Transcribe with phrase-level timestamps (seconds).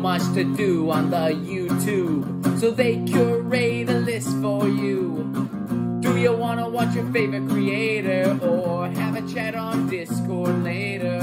[0.00, 5.30] Much to do on the YouTube, so they curate a list for you.
[6.00, 11.20] Do you wanna watch your favorite creator or have a chat on Discord later?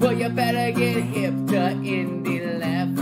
[0.00, 2.96] Well, you better get hip to Indie Left,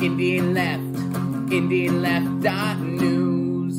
[0.00, 3.76] Indie Left, Indie Left dot news.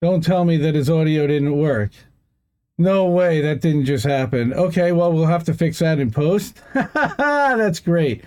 [0.00, 1.90] Don't tell me that his audio didn't work.
[2.78, 4.52] No way, that didn't just happen.
[4.52, 6.60] Okay, well, we'll have to fix that in post.
[6.74, 8.22] That's great.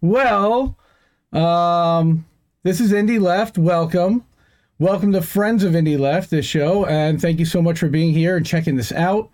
[0.00, 0.76] Well,
[1.32, 2.26] um,
[2.64, 3.58] this is Indie Left.
[3.58, 4.24] Welcome.
[4.80, 8.12] Welcome to Friends of Indie Left, this show, and thank you so much for being
[8.12, 9.30] here and checking this out.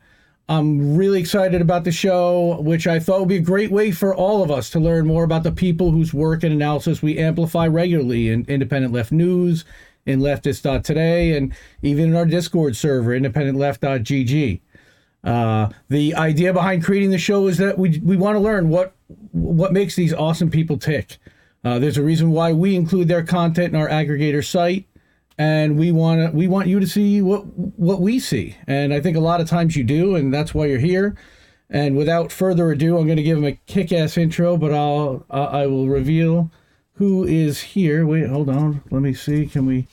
[0.51, 4.15] I'm really excited about the show, which I thought would be a great way for
[4.15, 7.66] all of us to learn more about the people whose work and analysis we amplify
[7.66, 9.65] regularly in Independent Left News,
[10.09, 14.60] in leftist.today, and even in our Discord server, independentleft.gg.
[15.23, 18.95] Uh, the idea behind creating the show is that we, we want to learn what
[19.32, 21.18] what makes these awesome people tick.
[21.64, 24.86] Uh, there's a reason why we include their content in our aggregator site,
[25.36, 27.45] and we want to we want you to see what
[27.79, 28.56] what we see.
[28.66, 31.16] And I think a lot of times you do, and that's why you're here.
[31.68, 35.45] And without further ado, I'm going to give him a kick-ass intro, but I'll uh,
[35.45, 36.51] I will reveal
[36.95, 38.06] who is here.
[38.06, 38.82] Wait, hold on.
[38.90, 39.46] Let me see.
[39.46, 39.86] Can we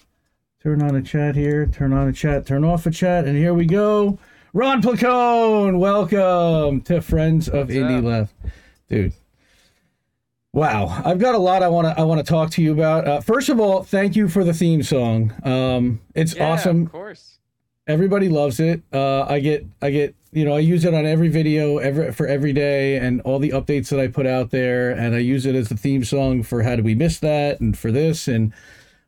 [0.66, 1.68] turn on a chat here?
[1.68, 2.48] Turn on a chat.
[2.48, 3.26] Turn off a chat.
[3.26, 4.18] And here we go.
[4.52, 8.04] Ron Placone, welcome to Friends of What's Indie up?
[8.04, 8.34] Left,
[8.90, 9.14] dude.
[10.54, 13.08] Wow, I've got a lot I want to I want to talk to you about.
[13.08, 15.34] Uh, first of all, thank you for the theme song.
[15.44, 16.88] Um, it's Yeah, awesome.
[16.88, 17.38] Of course.
[17.86, 18.82] Everybody loves it.
[18.92, 22.26] Uh, I get I get you know I use it on every video every for
[22.26, 25.54] every day and all the updates that I put out there, and I use it
[25.54, 28.52] as the theme song for how do we miss that and for this and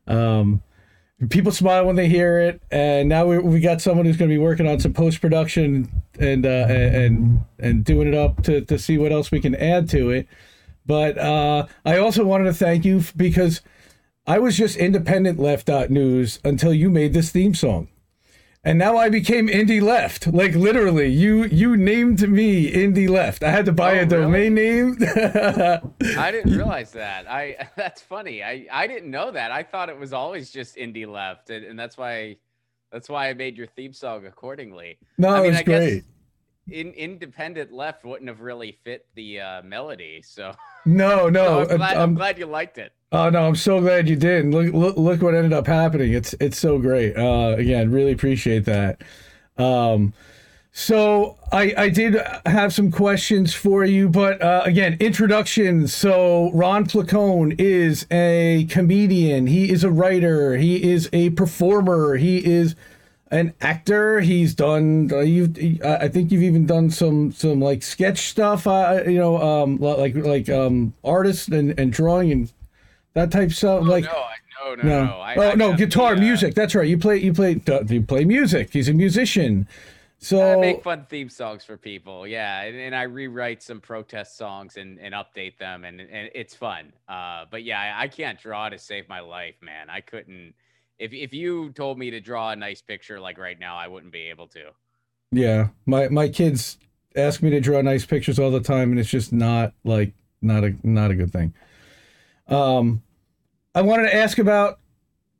[0.06, 0.62] um,
[1.28, 2.62] people smile when they hear it.
[2.70, 5.90] And now we we got someone who's going to be working on some post production
[6.18, 9.88] and uh, and and doing it up to to see what else we can add
[9.90, 10.28] to it.
[10.86, 13.60] But uh, I also wanted to thank you because
[14.26, 17.88] I was just independent left dot news until you made this theme song.
[18.68, 20.26] And now I became indie left.
[20.26, 23.42] Like literally, you you named me indie left.
[23.42, 24.96] I had to buy Oh, a domain name.
[25.00, 27.26] I didn't realize that.
[27.30, 28.42] I that's funny.
[28.42, 29.50] I I didn't know that.
[29.50, 32.36] I thought it was always just indie left, and, and that's why
[32.92, 34.98] that's why I made your theme song accordingly.
[35.16, 36.04] no, I mean, it's I guess great.
[36.68, 40.20] in independent left wouldn't have really fit the uh, melody.
[40.22, 40.52] So,
[40.84, 41.64] No, no.
[41.64, 42.92] so I'm, glad, I'm I'm- glad you liked it.
[43.10, 44.46] Oh no, I'm so glad you did.
[44.46, 46.12] Look, look, look what ended up happening.
[46.12, 47.16] It's it's so great.
[47.16, 49.02] Uh, again, really appreciate that.
[49.56, 50.12] Um,
[50.72, 55.88] so I I did have some questions for you, but uh, again, introduction.
[55.88, 59.46] So Ron Placone is a comedian.
[59.46, 60.56] He is a writer.
[60.58, 62.16] He is a performer.
[62.16, 62.76] He is
[63.30, 64.20] an actor.
[64.20, 65.10] He's done.
[65.10, 65.56] Uh, you've.
[65.82, 68.66] I I think you've even done some some like sketch stuff.
[68.66, 72.52] Uh, you know, um, like like um, artist and and drawing and
[73.18, 73.84] that type stuff.
[73.84, 74.34] like no, I,
[74.64, 75.12] no, no, no, no.
[75.20, 76.54] I, oh I no, guitar, uh, music.
[76.54, 76.88] That's right.
[76.88, 77.18] You play.
[77.18, 77.60] You play.
[77.88, 78.72] You play music.
[78.72, 79.68] He's a musician.
[80.20, 84.36] So I make fun theme songs for people, yeah, and, and I rewrite some protest
[84.36, 86.92] songs and, and update them, and, and it's fun.
[87.08, 89.88] Uh, but yeah, I, I can't draw to save my life, man.
[89.88, 90.54] I couldn't.
[90.98, 94.12] If if you told me to draw a nice picture like right now, I wouldn't
[94.12, 94.72] be able to.
[95.30, 96.78] yeah, my my kids
[97.14, 100.64] ask me to draw nice pictures all the time, and it's just not like not
[100.64, 101.54] a not a good thing.
[102.48, 103.02] Um,
[103.74, 104.78] I wanted to ask about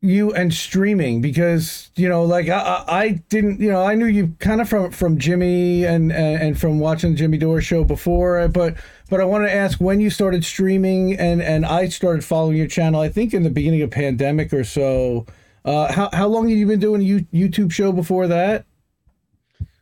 [0.00, 4.36] you and streaming because you know like I, I didn't you know I knew you
[4.38, 8.46] kind of from from Jimmy and, and and from watching the Jimmy Dore show before
[8.46, 8.76] but
[9.10, 12.68] but I wanted to ask when you started streaming and and I started following your
[12.68, 15.26] channel I think in the beginning of pandemic or so
[15.64, 18.66] uh how how long have you been doing a YouTube show before that?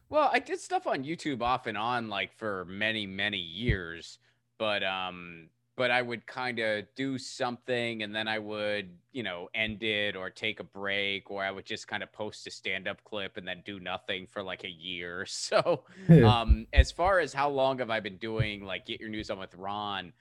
[0.08, 4.18] Well, I did stuff on YouTube off and on like for many, many years,
[4.56, 9.48] but um but I would kind of do something and then I would, you know,
[9.54, 13.04] end it or take a break or I would just kind of post a stand-up
[13.04, 15.26] clip and then do nothing for like a year.
[15.36, 15.84] So,
[16.22, 19.38] um as far as how long have I been doing like Get Your News On
[19.38, 20.12] with Ron,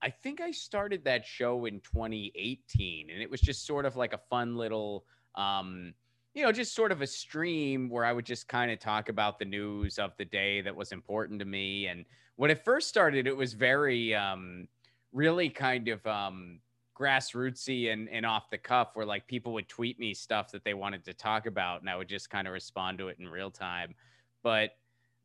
[0.00, 4.12] I think I started that show in 2018 and it was just sort of like
[4.12, 5.94] a fun little um
[6.34, 9.38] you know, just sort of a stream where I would just kind of talk about
[9.38, 11.88] the news of the day that was important to me.
[11.88, 12.06] And
[12.36, 14.66] when it first started, it was very, um,
[15.12, 16.60] really kind of um,
[16.98, 20.74] grassrootsy and, and off the cuff, where like people would tweet me stuff that they
[20.74, 23.50] wanted to talk about, and I would just kind of respond to it in real
[23.50, 23.94] time.
[24.42, 24.70] But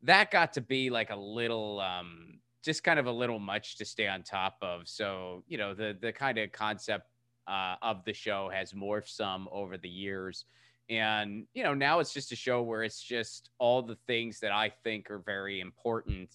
[0.02, 3.84] that got to be like a little, um, just kind of a little much to
[3.84, 4.88] stay on top of.
[4.88, 7.08] So, you know, the the kind of concept
[7.46, 10.44] uh, of the show has morphed some over the years
[10.90, 14.52] and you know now it's just a show where it's just all the things that
[14.52, 16.30] i think are very important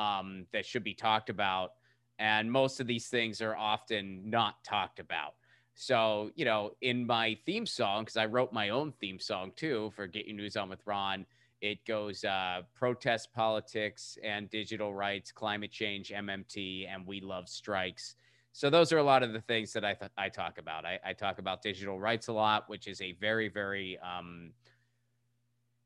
[0.00, 1.72] um, that should be talked about.
[2.20, 5.34] And most of these things are often not talked about.
[5.74, 9.90] So, you know, in my theme song, because I wrote my own theme song too
[9.96, 11.24] for Get Your News On with Ron,
[11.62, 18.16] it goes uh, protest politics and digital rights, climate change, MMT, and we love strikes.
[18.52, 20.84] So those are a lot of the things that I th- I talk about.
[20.84, 24.52] I, I, talk about digital rights a lot, which is a very very um,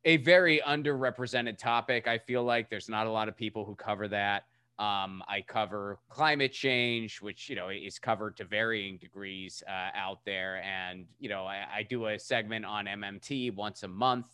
[0.04, 2.08] a very underrepresented topic.
[2.08, 4.46] I feel like there's not a lot of people who cover that.
[4.76, 10.24] Um, I cover climate change, which you know is covered to varying degrees uh, out
[10.24, 14.26] there, and you know I, I, do a segment on MMT once a month,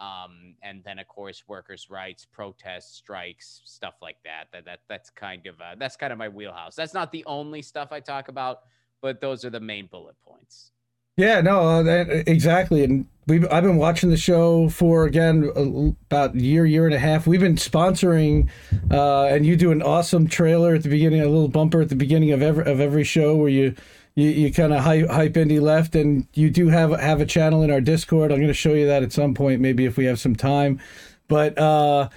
[0.00, 4.46] um, and then of course workers' rights, protests, strikes, stuff like that.
[4.52, 6.74] That that that's kind of uh, that's kind of my wheelhouse.
[6.74, 8.62] That's not the only stuff I talk about,
[9.00, 10.72] but those are the main bullet points.
[11.16, 12.84] Yeah, no, uh, that, exactly.
[12.84, 16.98] And we I've been watching the show for again about a year, year and a
[16.98, 17.26] half.
[17.26, 18.50] We've been sponsoring,
[18.90, 21.96] uh, and you do an awesome trailer at the beginning, a little bumper at the
[21.96, 23.74] beginning of every of every show where you
[24.14, 27.62] you, you kind of hype, hype indie left, and you do have have a channel
[27.62, 28.30] in our Discord.
[28.30, 30.80] I'm going to show you that at some point, maybe if we have some time.
[31.28, 32.10] But uh,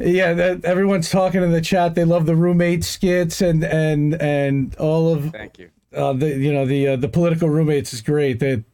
[0.00, 1.94] yeah, that, everyone's talking in the chat.
[1.94, 5.30] They love the roommate skits and and and all of.
[5.30, 8.40] Thank you uh, the you know the uh, the political roommates is great.
[8.40, 8.64] That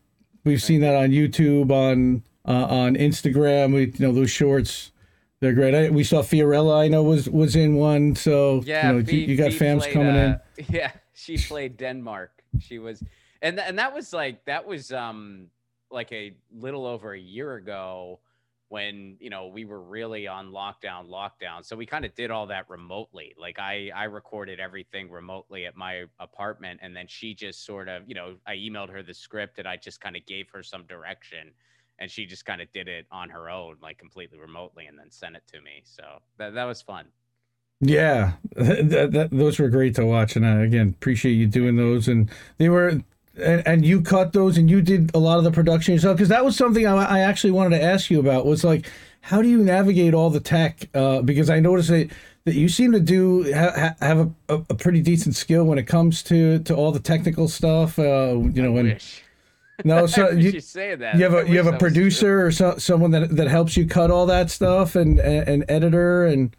[0.45, 3.75] we've seen that on YouTube, on uh, on Instagram.
[3.75, 4.93] We you know those shorts,
[5.41, 5.75] they're great.
[5.75, 6.81] I, we saw Fiorella.
[6.81, 8.15] I know was was in one.
[8.15, 10.41] So yeah, you, know, you, you got fams played, coming in.
[10.69, 12.43] Yeah, she played Denmark.
[12.61, 13.03] She was,
[13.41, 15.47] and and that was like that was um
[15.91, 18.21] like a little over a year ago
[18.71, 21.63] when you know we were really on lockdown lockdown.
[21.63, 23.35] So we kind of did all that remotely.
[23.39, 28.03] Like i i recorded everything remotely at my apartment and then she just sort of
[28.07, 30.85] you know i emailed her the script and i just kind of gave her some
[30.85, 31.53] direction
[32.01, 35.11] and she just kind of did it on her own like completely remotely and then
[35.11, 35.83] sent it to me.
[35.85, 36.03] So
[36.39, 37.07] that, that was fun.
[37.81, 38.33] Yeah.
[38.57, 42.31] That, that, those were great to watch and I, again appreciate you doing those and
[42.59, 43.01] they were
[43.37, 46.17] and, and you cut those and you did a lot of the production yourself?
[46.17, 48.87] Because that was something I, I, actually wanted to ask you about was like
[49.23, 50.89] how do you navigate all the tech?
[50.95, 52.11] Uh, because i noticed that,
[52.45, 54.19] that you seem to do ha, have
[54.49, 58.37] a, a, pretty decent skill when it comes to to all the technical stuff uh,
[58.53, 58.99] you know when
[59.85, 61.17] no so you, you, say that.
[61.17, 64.11] you have a you have a producer or so, someone that that helps you cut
[64.11, 66.57] all that stuff and an editor and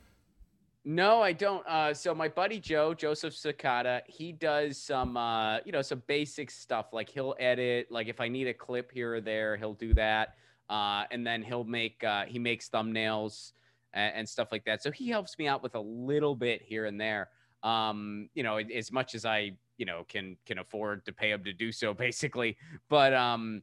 [0.83, 1.65] no, I don't.
[1.67, 6.49] Uh, so my buddy Joe, Joseph Sakata, he does some, uh, you know, some basic
[6.49, 6.87] stuff.
[6.91, 10.35] Like he'll edit, like if I need a clip here or there, he'll do that.
[10.69, 13.51] Uh, and then he'll make, uh, he makes thumbnails
[13.93, 14.81] and, and, stuff like that.
[14.81, 17.29] So he helps me out with a little bit here and there.
[17.61, 21.43] Um, you know, as much as I, you know, can can afford to pay him
[21.43, 22.57] to do so, basically.
[22.89, 23.61] But um,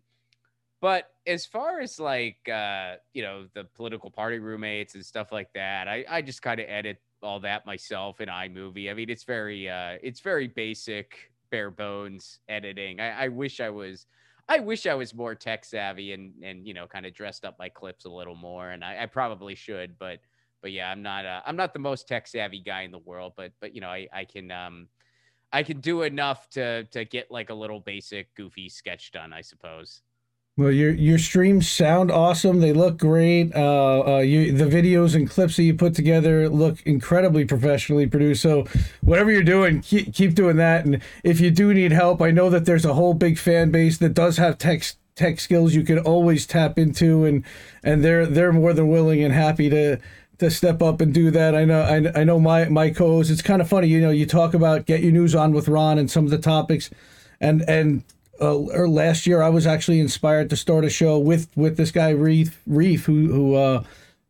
[0.80, 5.52] but as far as like uh, you know, the political party roommates and stuff like
[5.54, 8.90] that, I I just kind of edit all that myself in iMovie.
[8.90, 13.00] I mean, it's very uh, it's very basic, bare bones editing.
[13.00, 14.06] I, I wish I was.
[14.50, 17.56] I wish I was more tech savvy and and you know kind of dressed up
[17.58, 20.20] my clips a little more, and I, I probably should, but
[20.62, 23.34] but yeah, I'm not uh, I'm not the most tech savvy guy in the world,
[23.36, 24.88] but but you know I I can um
[25.52, 29.40] I can do enough to to get like a little basic goofy sketch done, I
[29.42, 30.02] suppose.
[30.58, 32.58] Well, your your streams sound awesome.
[32.58, 33.54] They look great.
[33.54, 38.42] Uh, uh, you, the videos and clips that you put together look incredibly professionally produced.
[38.42, 38.66] So,
[39.00, 40.84] whatever you're doing, keep, keep doing that.
[40.84, 43.98] And if you do need help, I know that there's a whole big fan base
[43.98, 44.82] that does have tech
[45.14, 47.44] tech skills you can always tap into, and
[47.84, 49.98] and they're they're more than willing and happy to
[50.38, 51.54] to step up and do that.
[51.54, 53.30] I know I, I know my my co-host.
[53.30, 54.10] It's kind of funny, you know.
[54.10, 56.90] You talk about get your news on with Ron and some of the topics,
[57.40, 58.02] and and
[58.40, 61.90] uh, or last year, I was actually inspired to start a show with with this
[61.90, 63.84] guy Reef Reef, who who uh,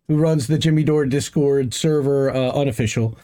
[0.09, 3.19] who runs the Jimmy Dore Discord server, uh, unofficial.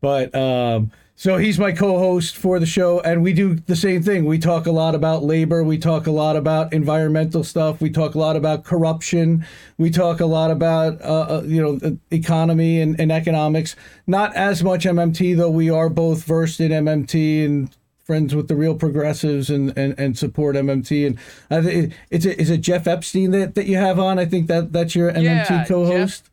[0.00, 4.24] But um, so he's my co-host for the show, and we do the same thing.
[4.24, 5.64] We talk a lot about labor.
[5.64, 7.80] We talk a lot about environmental stuff.
[7.80, 9.44] We talk a lot about corruption.
[9.78, 13.74] We talk a lot about uh, uh you know economy and, and economics.
[14.06, 15.50] Not as much MMT though.
[15.50, 17.76] We are both versed in MMT and
[18.08, 21.06] friends with the real progressives and, and, and support MMT.
[21.06, 21.18] And
[21.50, 24.18] I think it's a, is it Jeff Epstein that, that you have on?
[24.18, 26.24] I think that that's your MMT yeah, co-host.
[26.24, 26.32] Jeff,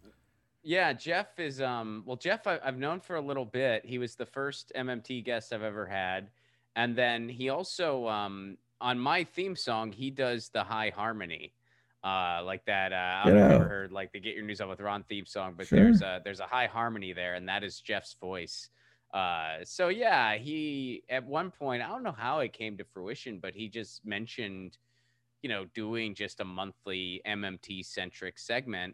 [0.63, 3.85] yeah, Jeff is um well Jeff I, I've known for a little bit.
[3.85, 6.29] He was the first MMT guest I've ever had,
[6.77, 11.53] and then he also um on my theme song he does the high harmony.
[12.03, 12.93] Uh, like that.
[12.93, 15.65] Uh, I've never heard like the "Get Your News On with Ron" theme song, but
[15.65, 15.79] sure.
[15.79, 18.69] there's a there's a high harmony there, and that is Jeff's voice.
[19.15, 23.39] Uh, so yeah, he at one point I don't know how it came to fruition,
[23.39, 24.77] but he just mentioned,
[25.41, 28.93] you know, doing just a monthly MMT centric segment,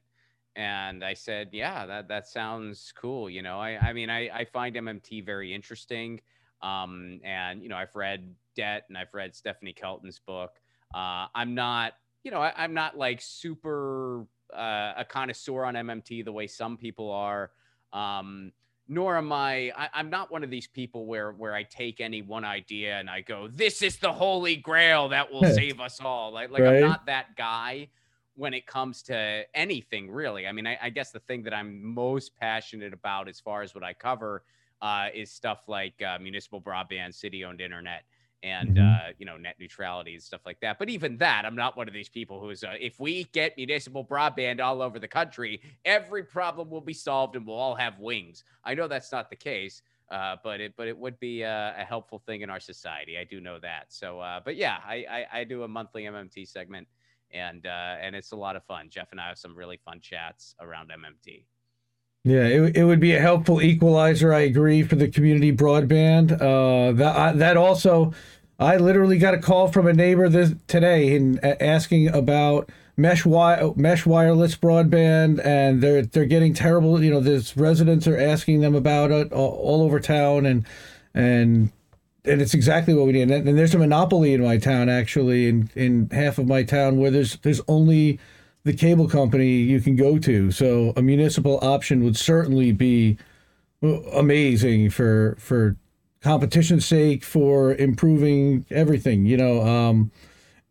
[0.55, 4.45] and I said, "Yeah, that that sounds cool." You know, I I mean, I I
[4.45, 6.21] find MMT very interesting,
[6.61, 10.51] um, and you know, I've read Debt and I've read Stephanie Kelton's book.
[10.93, 16.23] Uh, I'm not, you know, I, am not like super uh, a connoisseur on MMT
[16.25, 17.49] the way some people are.
[17.91, 18.51] Um,
[18.91, 22.21] nor am I, I am not one of these people where where I take any
[22.21, 26.33] one idea and I go, this is the holy grail that will save us all.
[26.33, 26.75] Like like right.
[26.75, 27.87] I'm not that guy
[28.35, 30.45] when it comes to anything really.
[30.45, 33.73] I mean, I, I, guess the thing that I'm most passionate about as far as
[33.73, 34.43] what I cover
[34.81, 38.03] uh, is stuff like uh, municipal broadband, city-owned internet,
[38.43, 39.09] and mm-hmm.
[39.09, 40.79] uh, you know net neutrality and stuff like that.
[40.79, 44.05] But even that, I'm not one of these people who's uh, if we get municipal
[44.05, 48.43] broadband all over the country, every problem will be solved and we'll all have wings.
[48.63, 49.81] I know that's not the case.
[50.09, 53.17] Uh, but it but it would be a, a, helpful thing in our society.
[53.17, 53.85] I do know that.
[53.87, 56.85] So, uh, but yeah, I, I, I do a monthly MMT segment
[57.33, 58.89] and uh, and it's a lot of fun.
[58.89, 61.45] Jeff and I have some really fun chats around MMT.
[62.23, 64.31] Yeah, it, it would be a helpful equalizer.
[64.31, 66.33] I agree for the community broadband.
[66.33, 68.13] Uh, that that also,
[68.59, 73.73] I literally got a call from a neighbor this today and asking about mesh wi-
[73.75, 77.03] mesh wireless broadband, and they're they're getting terrible.
[77.03, 80.63] You know, there's residents are asking them about it all, all over town, and
[81.15, 81.71] and
[82.23, 83.31] and it's exactly what we need.
[83.31, 86.99] And, and, there's a monopoly in my town, actually, in in half of my town,
[86.99, 88.19] where there's there's only
[88.63, 90.51] the cable company you can go to.
[90.51, 93.17] So a municipal option would certainly be
[94.13, 95.75] amazing for for
[96.21, 99.25] competition's sake, for improving everything.
[99.25, 100.11] You know, um,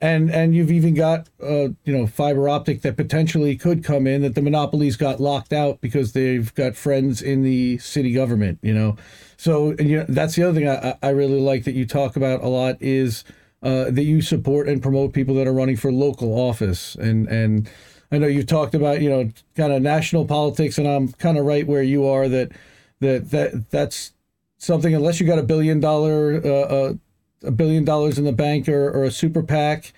[0.00, 4.22] and and you've even got uh, you know fiber optic that potentially could come in
[4.22, 8.72] that the monopolies got locked out because they've got friends in the city government you
[8.72, 8.96] know
[9.36, 12.16] so and you know that's the other thing I, I really like that you talk
[12.16, 13.24] about a lot is
[13.62, 17.70] uh, that you support and promote people that are running for local office and and
[18.12, 21.44] I know you've talked about you know kind of national politics and I'm kind of
[21.44, 22.52] right where you are that
[23.00, 24.12] that that that's
[24.58, 26.94] something unless you got a billion dollar uh, uh
[27.42, 29.92] a billion dollars in the bank or, or a super PAC,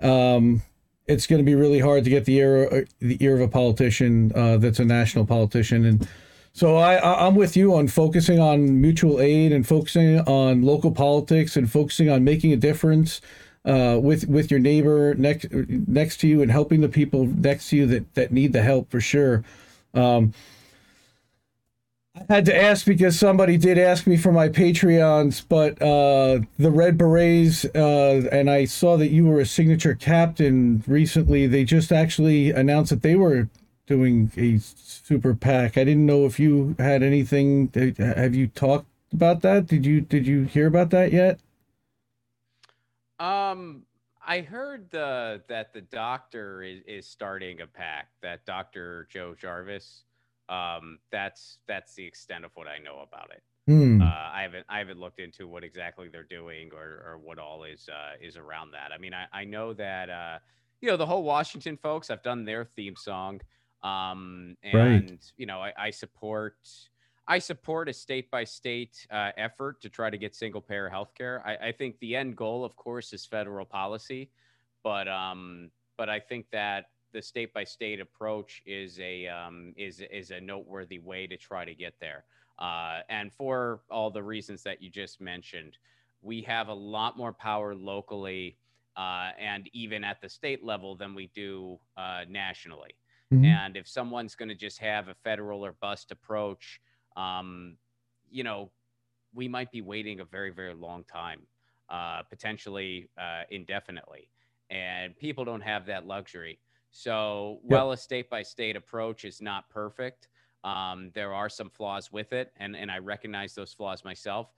[0.00, 0.62] um,
[1.06, 4.32] it's going to be really hard to get the ear the ear of a politician
[4.34, 5.84] uh, that's a national politician.
[5.84, 6.08] And
[6.52, 11.56] so I, I'm with you on focusing on mutual aid and focusing on local politics
[11.56, 13.20] and focusing on making a difference.
[13.64, 17.76] Uh, with with your neighbor next next to you and helping the people next to
[17.76, 19.44] you that that need the help for sure.
[19.94, 20.32] Um,
[22.14, 26.70] I had to ask because somebody did ask me for my Patreons, but uh, the
[26.70, 31.46] Red Berets, uh, and I saw that you were a signature captain recently.
[31.46, 33.48] They just actually announced that they were
[33.86, 35.76] doing a super PAC.
[35.76, 37.70] I didn't know if you had anything.
[37.98, 39.66] Have you talked about that?
[39.66, 41.40] Did you did you hear about that yet?
[43.18, 43.82] Um,
[44.26, 48.08] I heard the that the doctor is, is starting a PAC.
[48.22, 50.04] That Doctor Joe Jarvis
[50.48, 53.42] um, that's that's the extent of what I know about it.
[53.66, 54.02] Hmm.
[54.02, 57.64] Uh, I haven't I haven't looked into what exactly they're doing or, or what all
[57.64, 58.90] is uh, is around that.
[58.92, 60.38] I mean, I, I know that uh,
[60.80, 62.10] you know the whole Washington folks.
[62.10, 63.40] I've done their theme song,
[63.82, 65.32] um, and right.
[65.36, 66.56] you know I, I, support
[67.26, 71.44] I support a state by state effort to try to get single payer healthcare.
[71.44, 74.30] I, I think the end goal, of course, is federal policy,
[74.82, 80.02] but um, but I think that the state by state approach is a um, is
[80.10, 82.24] is a noteworthy way to try to get there.
[82.58, 85.78] Uh, and for all the reasons that you just mentioned,
[86.22, 88.56] we have a lot more power locally
[88.96, 92.94] uh, and even at the state level than we do uh, nationally.
[93.32, 93.44] Mm-hmm.
[93.44, 96.80] And if someone's going to just have a federal or bust approach,
[97.16, 97.76] um,
[98.30, 98.70] you know,
[99.34, 101.40] we might be waiting a very very long time,
[101.88, 104.28] uh, potentially uh, indefinitely.
[104.70, 106.58] And people don't have that luxury.
[106.90, 110.28] So, while a state by state approach is not perfect,
[110.62, 114.48] um, there are some flaws with it, and, and I recognize those flaws myself.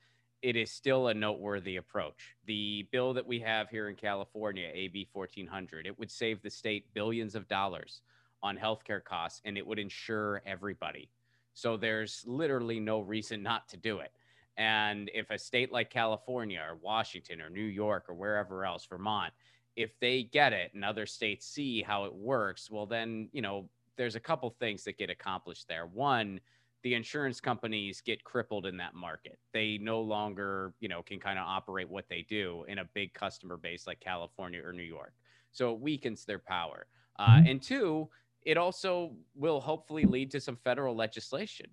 [0.43, 2.37] It is still a noteworthy approach.
[2.45, 6.93] The bill that we have here in California, AB 1400, it would save the state
[6.93, 8.03] billions of dollars
[8.45, 11.11] on healthcare costs, and it would insure everybody.
[11.55, 14.13] So, there's literally no reason not to do it.
[14.57, 19.33] And if a state like California or Washington or New York or wherever else, Vermont,
[19.77, 23.69] if they get it and other states see how it works, well, then, you know,
[23.97, 25.87] there's a couple things that get accomplished there.
[25.87, 26.41] One,
[26.83, 29.39] the insurance companies get crippled in that market.
[29.53, 33.15] They no longer, you know, can kind of operate what they do in a big
[33.15, 35.15] customer base like California or New York.
[35.51, 36.87] So it weakens their power.
[37.19, 37.47] Uh, mm-hmm.
[37.47, 38.09] and two,
[38.45, 41.67] it also will hopefully lead to some federal legislation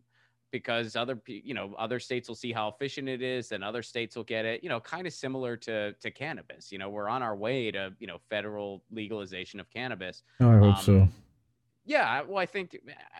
[0.51, 4.15] because other you know other states will see how efficient it is and other states
[4.15, 7.23] will get it you know kind of similar to to cannabis you know we're on
[7.23, 11.07] our way to you know federal legalization of cannabis oh, i hope um, so
[11.85, 12.77] yeah, well, I think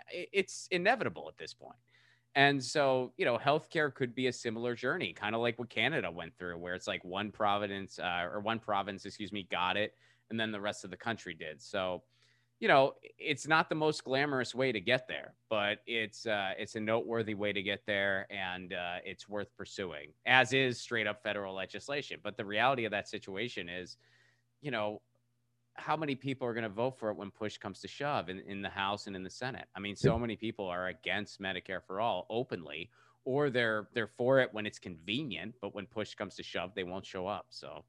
[0.09, 1.55] it's inevitable at this.
[2.35, 6.09] And so, you know, healthcare could be a similar journey, kind of like what Canada
[6.09, 9.95] went through, where it's like one province uh, or one province, excuse me, got it,
[10.29, 11.61] and then the rest of the country did.
[11.61, 12.03] So,
[12.61, 16.75] you know, it's not the most glamorous way to get there, but it's uh, it's
[16.75, 21.23] a noteworthy way to get there, and uh, it's worth pursuing, as is straight up
[21.23, 22.19] federal legislation.
[22.23, 23.97] But the reality of that situation is,
[24.61, 25.01] you know,
[25.73, 28.39] how many people are going to vote for it when push comes to shove in,
[28.41, 29.65] in the House and in the Senate?
[29.75, 32.91] I mean, so many people are against Medicare for all openly,
[33.25, 36.83] or they're they're for it when it's convenient, but when push comes to shove, they
[36.83, 37.47] won't show up.
[37.49, 37.85] So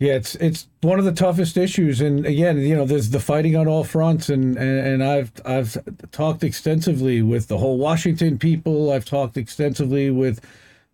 [0.00, 3.54] yeah, it's it's one of the toughest issues, and again, you know, there's the fighting
[3.56, 5.78] on all fronts, and, and and I've I've
[6.10, 8.92] talked extensively with the whole Washington people.
[8.92, 10.44] I've talked extensively with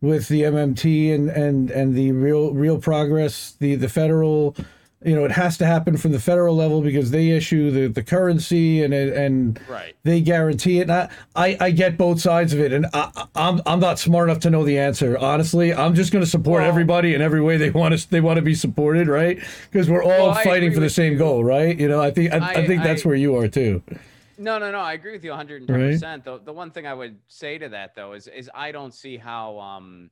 [0.02, 4.54] with the MMT and and and the real real progress, the the federal
[5.02, 8.02] you know it has to happen from the federal level because they issue the, the
[8.02, 9.96] currency and and right.
[10.02, 10.82] they guarantee it.
[10.82, 13.98] And I, I, I get both sides of it, and I, am I'm, I'm not
[13.98, 15.16] smart enough to know the answer.
[15.16, 18.20] Honestly, I'm just going to support well, everybody in every way they want to they
[18.20, 19.38] want to be supported, right?
[19.70, 21.18] Because we're all well, fighting for the same you.
[21.18, 21.78] goal, right?
[21.78, 23.82] You know, I think I, I, I think that's where you are too.
[24.36, 24.80] No, no, no.
[24.80, 25.74] I agree with you 110.
[25.74, 25.92] Right?
[25.92, 28.92] percent The the one thing I would say to that though is is I don't
[28.92, 30.10] see how um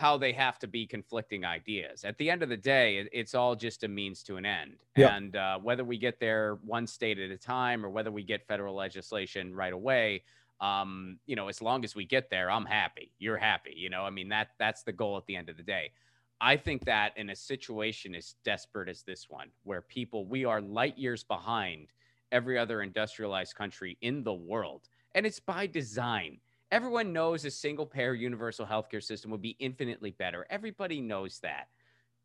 [0.00, 2.04] how they have to be conflicting ideas.
[2.04, 4.76] At the end of the day, it, it's all just a means to an end.
[4.96, 5.10] Yep.
[5.12, 8.46] And uh, whether we get there one state at a time or whether we get
[8.46, 10.22] federal legislation right away,
[10.60, 13.12] um, you know, as long as we get there, I'm happy.
[13.18, 13.74] You're happy.
[13.76, 15.92] You know, I mean that that's the goal at the end of the day.
[16.40, 20.62] I think that in a situation as desperate as this one, where people we are
[20.62, 21.88] light years behind
[22.32, 26.38] every other industrialized country in the world, and it's by design
[26.70, 30.46] Everyone knows a single payer universal healthcare system would be infinitely better.
[30.50, 31.68] Everybody knows that.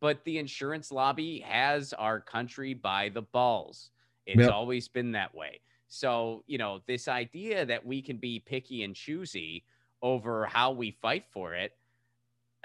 [0.02, 3.90] But the insurance lobby has our country by the balls.
[4.26, 4.52] It's yep.
[4.52, 5.62] always been that way.
[5.88, 9.64] So, you know, this idea that we can be picky and choosy
[10.02, 11.72] over how we fight for it,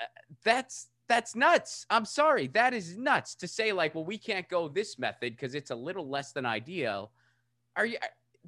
[0.01, 0.05] uh,
[0.45, 1.87] that's that's nuts.
[1.91, 2.47] I'm sorry.
[2.49, 5.77] That is nuts to say like, well, we can't go this method because it's a
[5.77, 7.11] little less than ideal.
[7.77, 7.99] Are you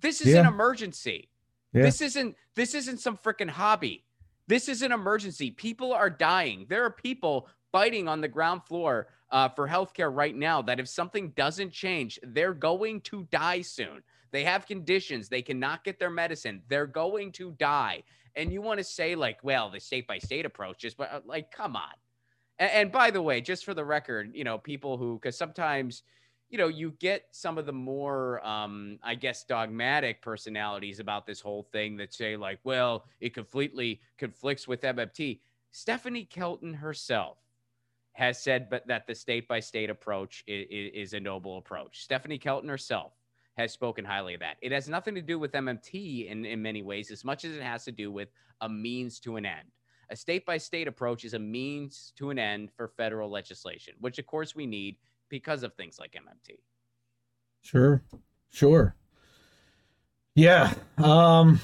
[0.01, 0.41] this is yeah.
[0.41, 1.29] an emergency.
[1.73, 1.83] Yeah.
[1.83, 4.05] This isn't this isn't some freaking hobby.
[4.47, 5.51] This is an emergency.
[5.51, 6.67] People are dying.
[6.69, 10.89] There are people fighting on the ground floor uh, for healthcare right now that if
[10.89, 14.03] something doesn't change, they're going to die soon.
[14.31, 15.29] They have conditions.
[15.29, 16.63] They cannot get their medicine.
[16.69, 18.03] They're going to die.
[18.35, 21.21] And you want to say, like, well, the state by state approach is, but uh,
[21.25, 21.93] like, come on.
[22.59, 26.03] And, and by the way, just for the record, you know, people who, because sometimes,
[26.53, 31.41] you know, you get some of the more, um, I guess, dogmatic personalities about this
[31.41, 35.41] whole thing that say, like, well, it completely conflicts with MMT.
[35.71, 37.39] Stephanie Kelton herself
[38.13, 42.05] has said but that the state by state approach is, is, a noble approach.
[42.05, 43.15] Stephanie Kelton herself
[43.57, 44.59] has spoken highly of that.
[44.61, 47.63] It has nothing to do with MMT in, in many ways, as much as it
[47.63, 48.29] has to do with
[48.61, 49.69] a means to an end.
[50.11, 54.19] A state by state approach is a means to an end for federal legislation, which
[54.19, 54.99] of course we need
[55.33, 56.59] because of things like MMT.
[57.63, 58.03] Sure,
[58.51, 58.95] sure.
[60.35, 60.75] Yeah.
[60.99, 61.59] Um,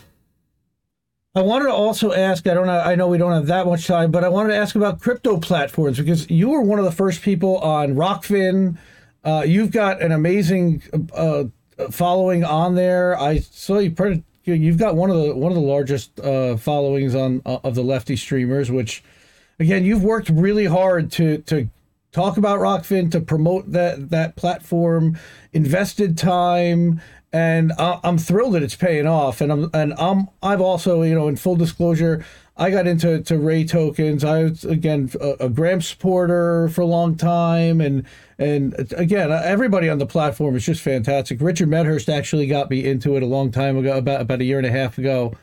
[1.34, 2.46] I wanted to also ask.
[2.48, 2.80] I don't know.
[2.80, 5.38] I know we don't have that much time, but I wanted to ask about crypto
[5.38, 8.78] platforms because you were one of the first people on Rokfin.
[9.22, 10.82] Uh, you've got an amazing
[11.14, 11.44] uh,
[11.90, 13.20] following on there.
[13.20, 13.90] I saw you.
[13.90, 17.74] Pretty, you've got one of the one of the largest uh, followings on uh, of
[17.74, 19.04] the lefty streamers, which
[19.60, 21.68] again you've worked really hard to to
[22.12, 25.18] talk about Rokfin to promote that that platform,
[25.52, 27.00] invested time,
[27.32, 29.40] and I'm thrilled that it's paying off.
[29.40, 32.24] And I'm and I'm I've also you know in full disclosure,
[32.56, 34.24] I got into to Ray tokens.
[34.24, 38.04] I was again a, a supporter for a long time, and
[38.38, 41.40] and again everybody on the platform is just fantastic.
[41.40, 44.58] Richard Medhurst actually got me into it a long time ago, about about a year
[44.58, 45.34] and a half ago.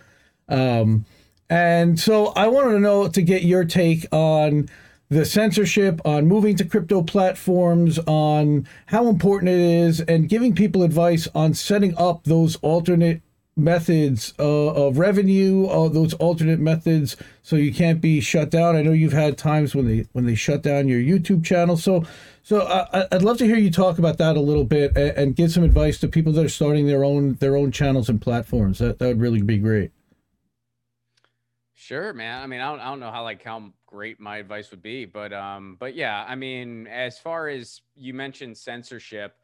[0.49, 1.05] Um,
[1.49, 4.67] and so I wanted to know to get your take on
[5.09, 10.83] the censorship, on moving to crypto platforms, on how important it is, and giving people
[10.83, 13.21] advice on setting up those alternate
[13.57, 18.75] methods uh, of revenue, uh, those alternate methods, so you can't be shut down.
[18.75, 21.77] I know you've had times when they when they shut down your YouTube channel.
[21.77, 22.03] So,
[22.43, 25.35] so uh, I'd love to hear you talk about that a little bit and, and
[25.35, 28.79] give some advice to people that are starting their own their own channels and platforms.
[28.79, 29.91] That that would really be great.
[31.73, 32.41] Sure, man.
[32.41, 35.05] I mean, I don't, I don't know how like how great my advice would be,
[35.05, 39.37] but um, but yeah, I mean, as far as you mentioned censorship,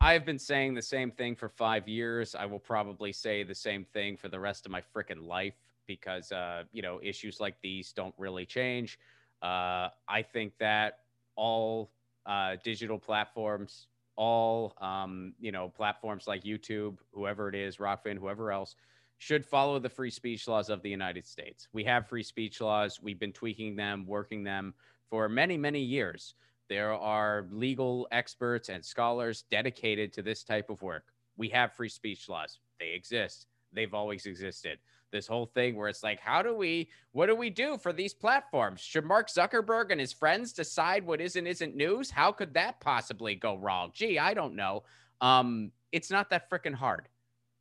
[0.00, 2.34] I've been saying the same thing for five years.
[2.34, 5.54] I will probably say the same thing for the rest of my freaking life
[5.86, 8.98] because uh, you know, issues like these don't really change.
[9.40, 10.98] Uh, I think that
[11.36, 11.92] all
[12.26, 18.50] uh, digital platforms all um, you know platforms like YouTube, whoever it is, Rokfin, whoever
[18.50, 18.74] else,
[19.18, 21.68] should follow the free speech laws of the United States.
[21.72, 23.00] We have free speech laws.
[23.02, 24.74] We've been tweaking them, working them
[25.08, 26.34] for many, many years.
[26.68, 31.04] There are legal experts and scholars dedicated to this type of work.
[31.36, 32.58] We have free speech laws.
[32.80, 33.46] They exist.
[33.72, 34.78] They've always existed.
[35.10, 38.14] This whole thing where it's like, how do we, what do we do for these
[38.14, 38.80] platforms?
[38.80, 42.10] Should Mark Zuckerberg and his friends decide what is and isn't news?
[42.10, 43.90] How could that possibly go wrong?
[43.94, 44.82] Gee, I don't know.
[45.20, 47.08] Um, it's not that freaking hard.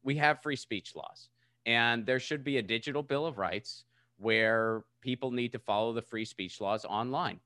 [0.04, 1.30] We have free speech laws,
[1.66, 3.86] and there should be a digital bill of rights
[4.18, 7.40] where people need to follow the free speech laws online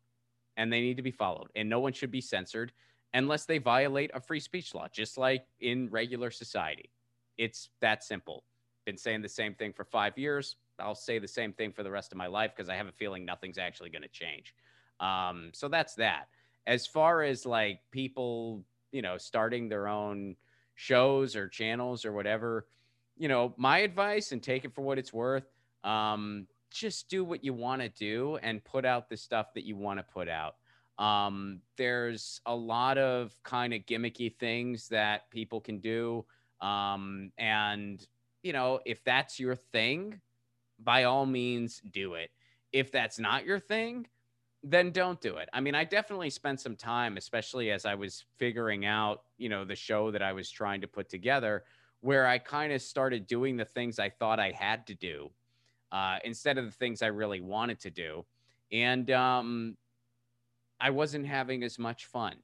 [0.57, 1.49] and they need to be followed.
[1.55, 2.71] And no one should be censored
[3.13, 6.89] unless they violate a free speech law, just like in regular society.
[7.37, 8.43] It's that simple.
[8.85, 10.55] Been saying the same thing for five years.
[10.79, 12.91] I'll say the same thing for the rest of my life because I have a
[12.91, 14.53] feeling nothing's actually going to change.
[14.99, 16.27] Um, so that's that.
[16.65, 20.35] As far as like people, you know, starting their own
[20.75, 22.67] shows or channels or whatever,
[23.17, 25.49] you know, my advice and take it for what it's worth.
[25.83, 29.75] Um, just do what you want to do and put out the stuff that you
[29.75, 30.55] want to put out.
[30.99, 36.25] Um, there's a lot of kind of gimmicky things that people can do.
[36.59, 38.05] Um, and,
[38.41, 40.19] you know, if that's your thing,
[40.79, 42.31] by all means, do it.
[42.73, 44.07] If that's not your thing,
[44.63, 45.49] then don't do it.
[45.53, 49.63] I mean, I definitely spent some time, especially as I was figuring out, you know,
[49.63, 51.63] the show that I was trying to put together,
[52.07, 55.29] where I kind of started doing the things I thought I had to do
[55.91, 58.25] uh, instead of the things I really wanted to do.
[58.71, 59.75] And um,
[60.79, 62.35] I wasn't having as much fun.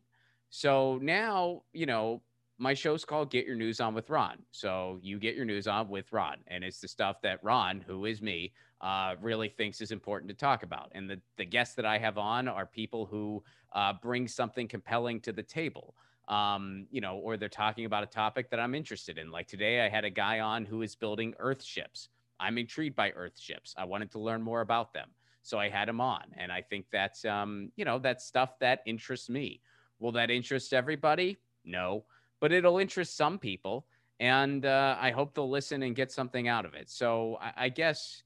[0.50, 2.22] So now, you know,
[2.58, 4.40] my show's called Get Your News On with Ron.
[4.52, 6.40] So you get your news on with Ron.
[6.48, 10.36] And it's the stuff that Ron, who is me, uh, really thinks is important to
[10.36, 10.92] talk about.
[10.94, 15.22] And the, the guests that I have on are people who uh, bring something compelling
[15.22, 15.96] to the table.
[16.30, 19.30] Um, you know, or they're talking about a topic that I'm interested in.
[19.30, 22.08] Like today, I had a guy on who is building Earth ships.
[22.40, 23.76] I'm intrigued by Earth ships.
[23.78, 25.10] I wanted to learn more about them.
[25.42, 26.24] So I had him on.
[26.38, 29.60] And I think that's, um, you know, that's stuff that interests me.
[30.00, 31.38] Will that interest everybody?
[31.66, 32.06] No,
[32.40, 33.86] but it'll interest some people.
[34.20, 36.90] And uh, I hope they'll listen and get something out of it.
[36.90, 38.24] So I, I guess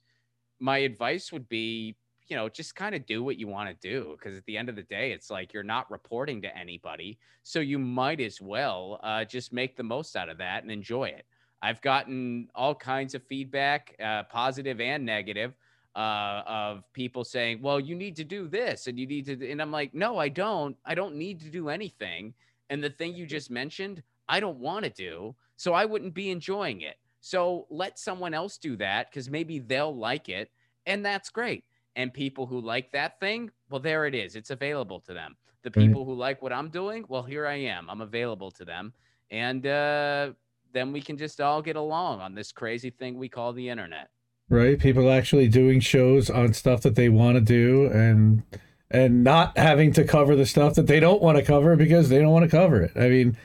[0.60, 1.96] my advice would be,
[2.30, 4.16] you know, just kind of do what you want to do.
[4.18, 7.18] Because at the end of the day, it's like you're not reporting to anybody.
[7.44, 11.06] So you might as well uh, just make the most out of that and enjoy
[11.06, 11.26] it.
[11.62, 15.56] I've gotten all kinds of feedback, uh, positive and negative,
[15.96, 19.60] uh, of people saying, "Well, you need to do this, and you need to," and
[19.62, 20.78] I'm like, "No, I don't.
[20.86, 22.36] I don't need to do anything."
[22.70, 26.30] And the thing you just mentioned, I don't want to do, so I wouldn't be
[26.30, 26.98] enjoying it.
[27.22, 30.52] So let someone else do that because maybe they'll like it,
[30.86, 31.64] and that's great.
[31.98, 34.36] And people who like that thing, well, there it is.
[34.36, 35.36] It's available to them.
[35.64, 37.90] The people who like what I'm doing, well, here I am.
[37.90, 38.94] I'm available to them,
[39.32, 40.32] and uh,
[40.72, 44.10] then we can just all get along on this crazy thing we call the internet.
[44.48, 44.80] Right?
[44.80, 48.44] People actually doing shows on stuff that they want to do and
[48.90, 52.20] and not having to cover the stuff that they don't want to cover because they
[52.20, 52.92] don't want to cover it.
[52.96, 53.38] I mean,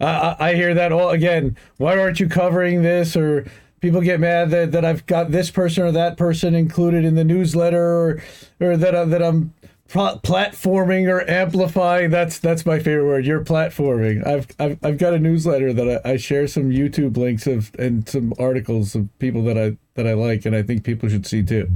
[0.00, 1.56] I, I hear that all again.
[1.76, 3.16] Why aren't you covering this?
[3.16, 3.46] Or
[3.80, 7.24] people get mad that, that I've got this person or that person included in the
[7.24, 8.22] newsletter, or
[8.60, 9.54] or that I, that I'm
[9.90, 12.10] platforming or amplifying.
[12.10, 13.26] That's that's my favorite word.
[13.26, 14.24] You're platforming.
[14.26, 18.08] I've i've, I've got a newsletter that I, I, share some youtube links of and
[18.08, 21.42] some articles of people that i that i like and i think people should see
[21.42, 21.68] too.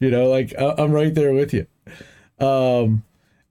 [0.00, 1.66] You know like i'm right there with you.
[2.44, 3.04] Um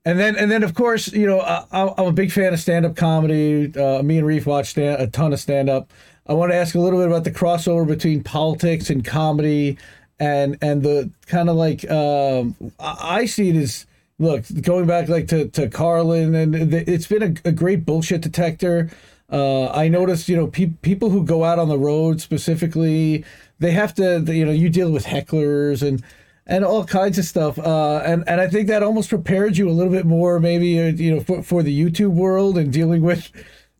[0.04, 2.96] and then and then of course you know I, i'm a big fan of stand-up
[2.96, 3.72] comedy.
[3.74, 5.90] Uh, me and reef watch stand, a ton of stand-up
[6.26, 9.76] i want to ask a little bit about the crossover between politics and comedy
[10.20, 13.86] and and the kind of like um, I see it as
[14.18, 18.90] look, going back like to, to Carlin, and it's been a, a great bullshit detector.
[19.30, 23.24] Uh, I noticed, you know, pe- people who go out on the road specifically,
[23.58, 26.02] they have to, you know, you deal with hecklers and
[26.46, 27.58] and all kinds of stuff.
[27.58, 30.86] Uh, and and I think that almost prepared you a little bit more, maybe, uh,
[30.92, 33.30] you know, for, for the YouTube world and dealing with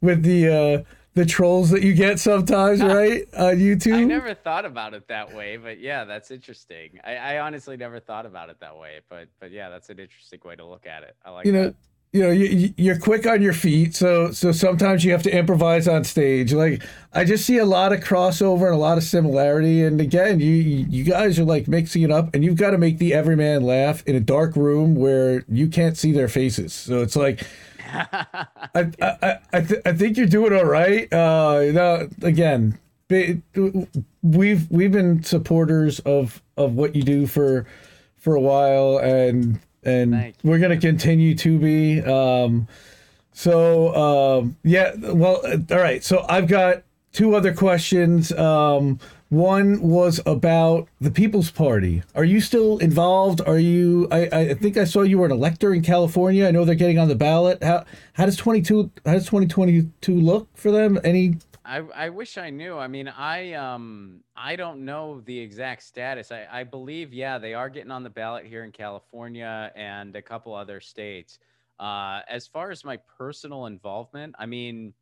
[0.01, 0.83] with the uh,
[1.15, 3.27] the trolls that you get sometimes, right?
[3.37, 3.95] On YouTube.
[3.95, 7.01] I never thought about it that way, but yeah, that's interesting.
[7.05, 10.41] I, I, honestly never thought about it that way, but but yeah, that's an interesting
[10.45, 11.17] way to look at it.
[11.25, 11.65] I like you know.
[11.65, 11.75] That.
[12.13, 15.89] You know, you, you're quick on your feet, so so sometimes you have to improvise
[15.89, 16.53] on stage.
[16.53, 16.81] Like
[17.13, 19.83] I just see a lot of crossover and a lot of similarity.
[19.83, 22.99] And again, you you guys are like mixing it up, and you've got to make
[22.99, 26.73] the everyman laugh in a dark room where you can't see their faces.
[26.73, 27.45] So it's like
[28.75, 31.11] I I I, th- I, think you're doing all right.
[31.13, 32.79] Uh, now, again,
[34.23, 37.67] we've we've been supporters of of what you do for
[38.17, 42.01] for a while, and and we're gonna continue to be.
[42.03, 42.67] Um,
[43.35, 46.03] So um, yeah, well, all right.
[46.05, 48.31] So I've got two other questions.
[48.33, 49.01] Um,
[49.35, 52.03] one was about the People's Party.
[52.15, 53.41] Are you still involved?
[53.47, 54.09] Are you?
[54.11, 56.47] I, I think I saw you were an elector in California.
[56.47, 57.63] I know they're getting on the ballot.
[57.63, 60.99] How how does twenty two how does twenty twenty two look for them?
[61.05, 61.37] Any?
[61.67, 62.77] I, I wish I knew.
[62.77, 66.31] I mean, I um I don't know the exact status.
[66.31, 70.23] I, I believe yeah they are getting on the ballot here in California and a
[70.23, 71.39] couple other states.
[71.81, 74.95] Uh, as far as my personal involvement, I mean,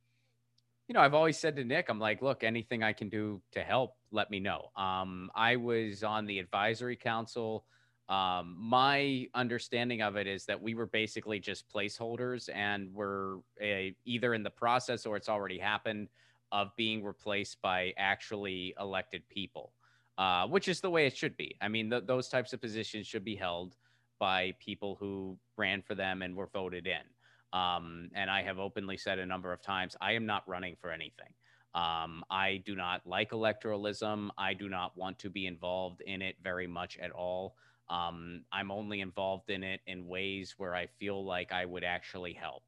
[0.88, 3.60] you know, I've always said to Nick, I'm like, look, anything I can do to
[3.62, 4.70] help, let me know.
[4.76, 7.64] Um, I was on the advisory council.
[8.08, 13.96] Um, my understanding of it is that we were basically just placeholders and we're a,
[14.04, 16.08] either in the process or it's already happened
[16.50, 19.72] of being replaced by actually elected people,
[20.18, 21.56] uh, which is the way it should be.
[21.62, 23.76] I mean, th- those types of positions should be held
[24.18, 27.58] by people who ran for them and were voted in.
[27.58, 30.90] Um, and I have openly said a number of times, I am not running for
[30.90, 31.32] anything.
[31.74, 34.30] Um, I do not like electoralism.
[34.36, 37.56] I do not want to be involved in it very much at all.
[37.88, 42.32] Um, I'm only involved in it in ways where I feel like I would actually
[42.34, 42.62] help.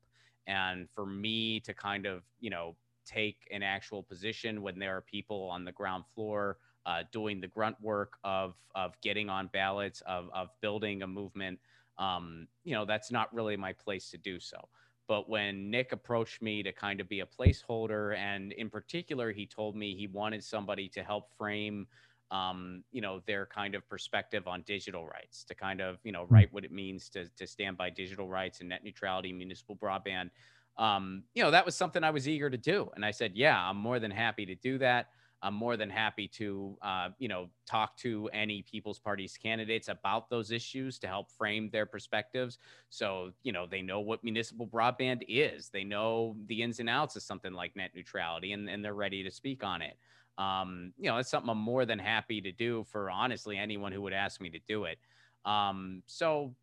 [0.47, 5.03] And for me to kind of, you know, take an actual position when there are
[5.03, 10.03] people on the ground floor uh, doing the grunt work of of getting on ballots,
[10.03, 11.59] of of building a movement,
[11.99, 14.69] um, you know, that's not really my place to do so.
[15.07, 19.47] But when Nick approached me to kind of be a placeholder, and in particular, he
[19.47, 21.87] told me he wanted somebody to help frame,
[22.31, 26.25] um, you know, their kind of perspective on digital rights, to kind of, you know,
[26.25, 30.31] write what it means to, to stand by digital rights and net neutrality, municipal broadband.
[30.77, 32.91] Um, you know, that was something I was eager to do.
[32.95, 35.09] And I said, yeah, I'm more than happy to do that.
[35.45, 40.31] I'm more than happy to, uh, you know, talk to any People's Party's candidates about
[40.31, 42.59] those issues to help frame their perspectives.
[42.89, 45.69] So, you know, they know what municipal broadband is.
[45.69, 49.23] They know the ins and outs of something like net neutrality, and, and they're ready
[49.23, 49.99] to speak on it.
[50.39, 54.03] Um, you know, it's something I'm more than happy to do for honestly anyone who
[54.03, 54.99] would ask me to do it.
[55.45, 56.57] Um, so,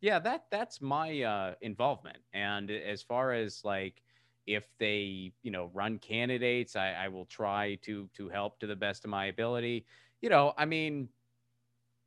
[0.00, 2.18] yeah, that that's my uh, involvement.
[2.32, 4.02] And as far as like
[4.46, 8.76] if they you know run candidates I, I will try to to help to the
[8.76, 9.86] best of my ability
[10.20, 11.08] you know i mean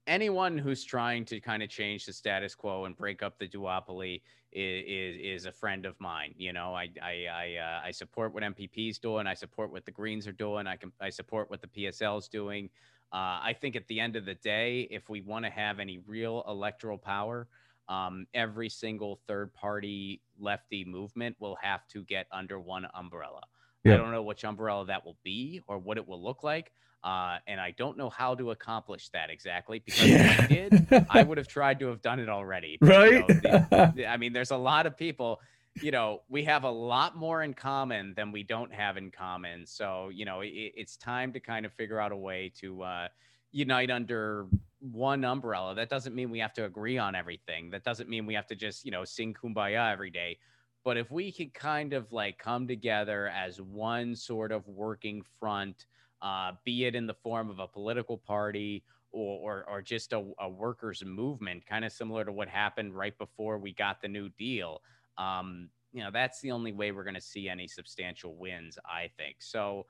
[0.08, 4.22] anyone who's trying to kind of change the status quo and break up the duopoly
[4.52, 6.34] is, is, is a friend of mine.
[6.38, 9.28] You know, I I I, uh, I support what MPP's doing.
[9.28, 10.68] I support what the Greens are doing.
[10.68, 12.70] I can I support what the PSL is doing.
[13.12, 16.00] Uh, I think at the end of the day, if we want to have any
[16.08, 17.48] real electoral power,
[17.88, 23.42] um, every single third party lefty movement will have to get under one umbrella.
[23.84, 23.94] Yeah.
[23.94, 26.72] I don't know which umbrella that will be or what it will look like.
[27.04, 31.22] Uh, and I don't know how to accomplish that exactly because if I did, I
[31.22, 32.78] would have tried to have done it already.
[32.82, 33.12] But, right.
[33.12, 35.40] You know, the, the, I mean, there's a lot of people,
[35.76, 39.68] you know, we have a lot more in common than we don't have in common.
[39.68, 43.08] So, you know, it, it's time to kind of figure out a way to, uh,
[43.52, 44.48] unite under
[44.92, 45.76] one umbrella.
[45.76, 47.70] That doesn't mean we have to agree on everything.
[47.72, 50.38] That doesn't mean we have to just, you know, sing kumbaya every day.
[50.84, 55.88] But if we can kind of like come together as one sort of working front,
[56.22, 60.24] uh, be it in the form of a political party or, or, or just a,
[60.40, 64.30] a workers' movement, kind of similar to what happened right before we got the New
[64.30, 64.82] Deal,
[65.18, 69.10] um, you know, that's the only way we're going to see any substantial wins, I
[69.18, 69.38] think.
[69.40, 69.86] So,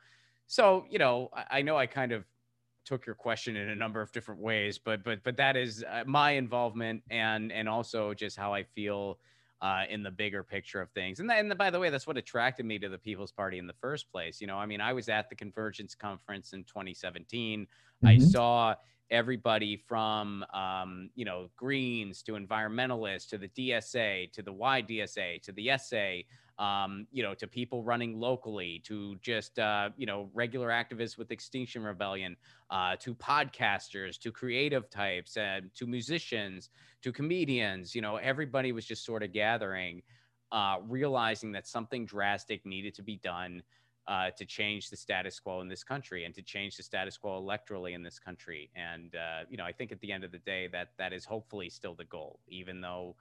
[0.47, 2.25] so you know, I, I know I kind of
[2.85, 6.03] took your question in a number of different ways, but but but that is uh,
[6.05, 9.19] my involvement and and also just how I feel
[9.61, 11.19] uh, in the bigger picture of things.
[11.19, 13.73] And, and by the way, that's what attracted me to the People's Party in the
[13.73, 14.41] first place.
[14.41, 17.61] You know, I mean, I was at the Convergence Conference in 2017.
[17.61, 18.07] Mm-hmm.
[18.07, 18.75] I saw
[19.11, 25.51] everybody from um, you know Greens to environmentalists to the DSA to the YDSA to
[25.51, 26.21] the SA
[26.57, 31.31] um, you know, to people running locally, to just, uh, you know, regular activists with
[31.31, 32.37] Extinction Rebellion,
[32.69, 36.69] uh, to podcasters, to creative types, uh, to musicians,
[37.01, 37.93] to comedians.
[37.93, 40.01] You know, everybody was just sort of gathering,
[40.51, 43.61] uh, realizing that something drastic needed to be done.
[44.07, 47.41] Uh, to change the status quo in this country and to change the status quo
[47.41, 48.69] electorally in this country.
[48.75, 51.25] And uh, you know, I think at the end of the day, that that is
[51.25, 53.15] hopefully still the goal, even though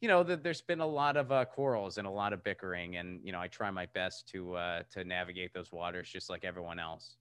[0.00, 2.96] you know, that there's been a lot of uh, quarrels and a lot of bickering,
[2.96, 6.44] and you know, I try my best to uh, to navigate those waters just like
[6.44, 7.16] everyone else.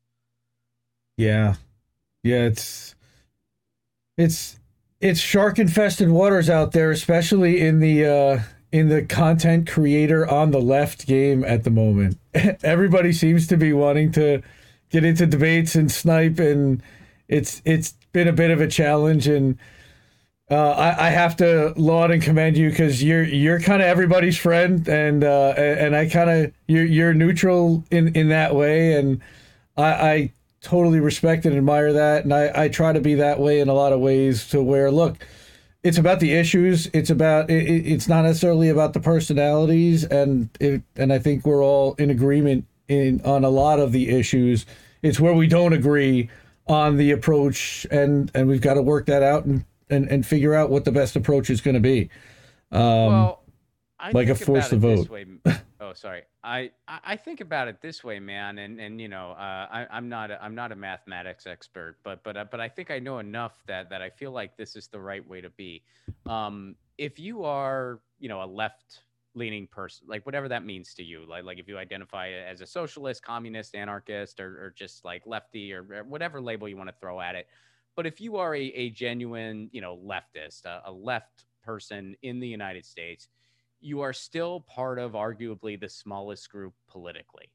[1.18, 1.56] Yeah,
[2.24, 2.96] yeah, it's
[4.18, 4.60] it's
[5.00, 8.40] it's shark infested waters out there, especially in the uh,
[8.72, 12.18] in the content creator on the left game at the moment.
[12.64, 14.42] Everybody seems to be wanting to
[14.90, 16.84] get into debates and snipe, and
[17.30, 19.58] it's it's been a bit of a challenge and
[20.50, 24.38] uh, I, I have to laud and commend you because you're you're kind of everybody's
[24.38, 29.22] friend, and uh, and I kind of you're you're neutral in in that way, and
[29.76, 30.32] I, I
[30.62, 33.74] totally respect and admire that, and I I try to be that way in a
[33.74, 34.48] lot of ways.
[34.50, 35.26] To where look,
[35.82, 36.88] it's about the issues.
[36.94, 41.64] It's about it, it's not necessarily about the personalities, and it, and I think we're
[41.64, 44.68] all in agreement in on a lot of the issues.
[45.02, 46.30] It's where we don't agree
[46.68, 50.54] on the approach, and and we've got to work that out and and, and figure
[50.54, 52.10] out what the best approach is going to be.
[52.71, 53.43] Um, well,
[54.00, 55.10] I like a force to vote.
[55.10, 55.26] Way,
[55.80, 56.24] oh, sorry.
[56.43, 60.10] I, I think about it this way, man, and and you know, uh, I, I'm
[60.10, 63.19] not a, I'm not a mathematics expert, but but uh, but I think I know
[63.19, 65.84] enough that that I feel like this is the right way to be.
[66.26, 69.02] Um, if you are, you know, a left
[69.34, 72.67] leaning person, like whatever that means to you, like like if you identify as a
[72.67, 76.95] socialist, communist, anarchist, or, or just like lefty, or, or whatever label you want to
[77.00, 77.48] throw at it,
[77.96, 82.40] but if you are a, a genuine, you know, leftist, a, a left person in
[82.40, 83.28] the United States,
[83.80, 87.52] you are still part of arguably the smallest group politically.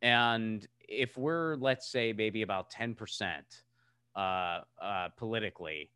[0.00, 3.40] And if we're, let's say, maybe about 10%
[4.14, 4.18] uh,
[4.80, 5.90] uh, politically,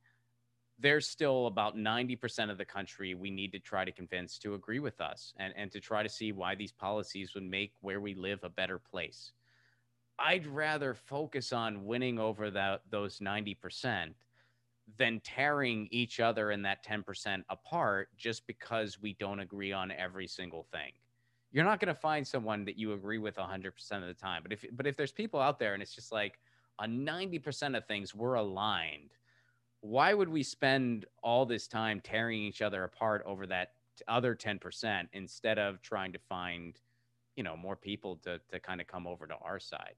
[0.79, 4.79] there's still about 90% of the country we need to try to convince to agree
[4.79, 8.15] with us and, and to try to see why these policies would make where we
[8.15, 9.33] live a better place.
[10.19, 14.15] I'd rather focus on winning over that those 90%
[14.99, 20.27] than tearing each other in that 10% apart just because we don't agree on every
[20.29, 20.93] single thing.
[21.51, 24.43] You're not going to find someone that you agree with 100% of the time.
[24.43, 26.39] But if but if there's people out there and it's just like
[26.79, 29.15] on 90% of things we're aligned,
[29.81, 33.73] why would we spend all this time tearing each other apart over that
[34.09, 36.81] other 10% instead of trying to find,
[37.37, 39.95] you know, more people to to kind of come over to our side?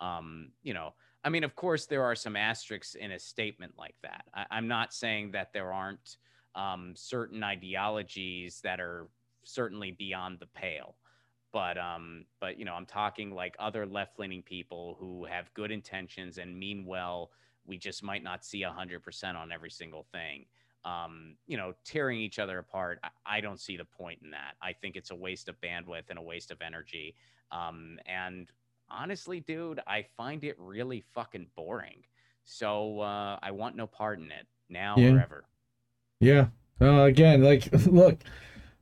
[0.00, 3.96] Um, you know, I mean, of course, there are some asterisks in a statement like
[4.02, 4.24] that.
[4.34, 6.16] I, am not saying that there aren't
[6.54, 9.08] um, certain ideologies that are
[9.44, 10.96] certainly beyond the pale,
[11.52, 16.38] but um, but you know, I'm talking like other left-leaning people who have good intentions
[16.38, 17.30] and mean well.
[17.66, 20.46] We just might not see hundred percent on every single thing.
[20.86, 23.00] Um, you know, tearing each other apart.
[23.04, 24.54] I, I, don't see the point in that.
[24.62, 27.16] I think it's a waste of bandwidth and a waste of energy.
[27.52, 28.50] Um, and
[28.90, 32.02] honestly, dude, I find it really fucking boring.
[32.44, 35.12] So uh, I want no part in it now yeah.
[35.12, 35.44] or ever.
[36.20, 36.46] Yeah.
[36.80, 38.18] Uh, again, like, look,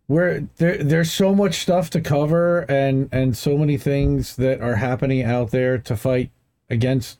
[0.08, 0.82] we're there.
[0.82, 5.50] There's so much stuff to cover, and and so many things that are happening out
[5.50, 6.30] there to fight
[6.70, 7.18] against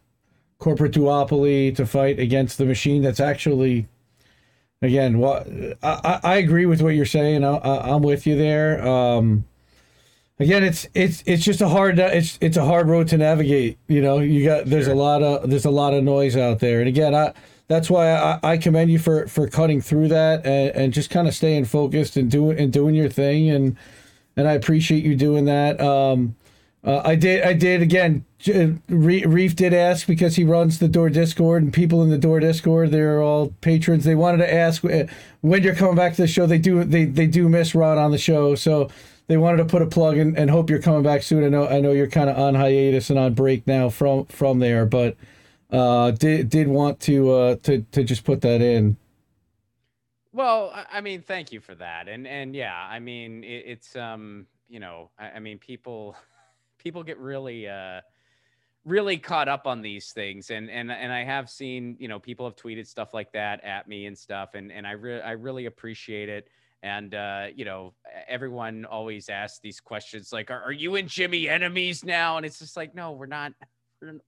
[0.59, 3.89] corporate duopoly, to fight against the machine that's actually.
[4.81, 5.49] Again, what
[5.83, 7.43] I, I agree with what you're saying.
[7.43, 8.87] I, I, I'm with you there.
[8.87, 9.45] Um,
[10.39, 14.01] again it's it's it's just a hard it's it's a hard road to navigate you
[14.01, 14.95] know you got there's sure.
[14.95, 17.33] a lot of there's a lot of noise out there and again i
[17.67, 21.29] that's why i, I commend you for for cutting through that and, and just kind
[21.29, 23.77] of staying focused and doing and doing your thing and
[24.37, 26.37] and i appreciate you doing that um
[26.85, 27.43] uh, I did.
[27.43, 28.25] I did again.
[28.89, 32.93] Reef did ask because he runs the Dore Discord, and people in the Dore Discord,
[32.93, 34.05] they're all patrons.
[34.05, 35.05] They wanted to ask uh,
[35.41, 36.47] when you're coming back to the show.
[36.47, 36.85] They do.
[36.85, 38.91] They they do miss Ron on the show, so
[39.29, 41.45] they wanted to put a plug in and hope you're coming back soon.
[41.45, 44.59] I know I know you're kind of on hiatus and on break now from from
[44.59, 45.17] there, but
[45.71, 48.97] uh, did did want to uh, to to just put that in.
[50.33, 54.47] Well, I mean, thank you for that, and and yeah, I mean, it, it's um,
[54.69, 56.17] you know, I, I, mean, people
[56.79, 58.01] people get really uh
[58.85, 62.47] really caught up on these things and and and I have seen you know people
[62.47, 65.67] have tweeted stuff like that at me and stuff and and I really I really
[65.67, 66.49] appreciate it
[66.83, 67.95] and uh, you know,
[68.29, 72.59] everyone always asks these questions like, are, "Are you and Jimmy enemies now?" And it's
[72.59, 73.53] just like, no, we're not.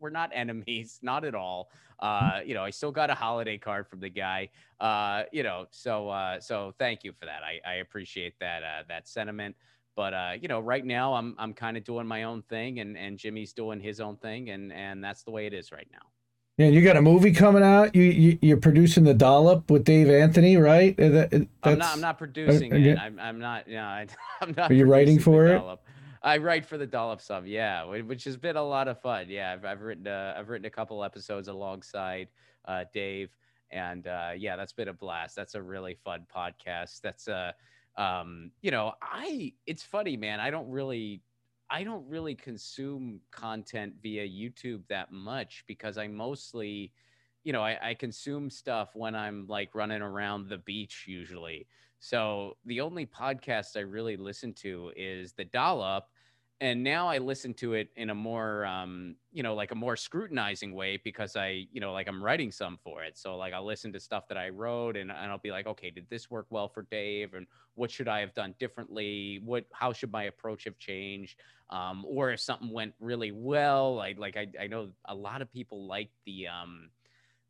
[0.00, 1.70] We're, not enemies, not at all.
[2.00, 4.48] Uh, you know, I still got a holiday card from the guy.
[4.80, 7.42] Uh, you know, so uh, so thank you for that.
[7.44, 9.54] I, I appreciate that uh, that sentiment.
[9.94, 12.96] But uh, you know, right now I'm I'm kind of doing my own thing, and
[12.96, 16.09] and Jimmy's doing his own thing, and and that's the way it is right now.
[16.60, 17.94] Yeah, you got a movie coming out.
[17.94, 20.94] You, you are producing the Dollop with Dave Anthony, right?
[20.98, 21.94] That, I'm not.
[21.94, 22.98] I'm not producing uh, it.
[22.98, 23.66] I'm, I'm not.
[23.66, 24.06] Yeah, I,
[24.42, 24.70] am not.
[24.70, 25.54] Are you writing for it?
[25.54, 25.82] Dollop.
[26.22, 27.46] I write for the Dollop sub.
[27.46, 29.24] Yeah, which has been a lot of fun.
[29.30, 30.06] Yeah, I've, I've written.
[30.06, 32.28] Uh, I've written a couple episodes alongside
[32.66, 33.34] uh, Dave,
[33.70, 35.34] and uh, yeah, that's been a blast.
[35.36, 37.00] That's a really fun podcast.
[37.00, 37.52] That's uh,
[37.96, 39.54] um, you know, I.
[39.66, 40.40] It's funny, man.
[40.40, 41.22] I don't really
[41.70, 46.92] I don't really consume content via YouTube that much because I mostly,
[47.44, 51.68] you know, I, I, consume stuff when I'm like running around the beach usually.
[52.00, 56.08] So the only podcast I really listen to is The Dollop.
[56.62, 59.96] And now I listen to it in a more, um, you know, like a more
[59.96, 63.16] scrutinizing way because I, you know, like I'm writing some for it.
[63.16, 65.88] So like I'll listen to stuff that I wrote and, and I'll be like, okay,
[65.88, 67.32] did this work well for Dave?
[67.32, 67.46] And
[67.76, 69.40] what should I have done differently?
[69.42, 71.40] What, how should my approach have changed?
[71.70, 75.50] Um, or if something went really well, like, like I, I know a lot of
[75.50, 76.90] people like the, um,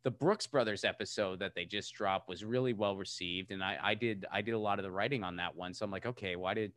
[0.03, 3.51] the Brooks Brothers episode that they just dropped was really well received.
[3.51, 5.73] And I, I did, I did a lot of the writing on that one.
[5.73, 6.71] So I'm like, okay, why did,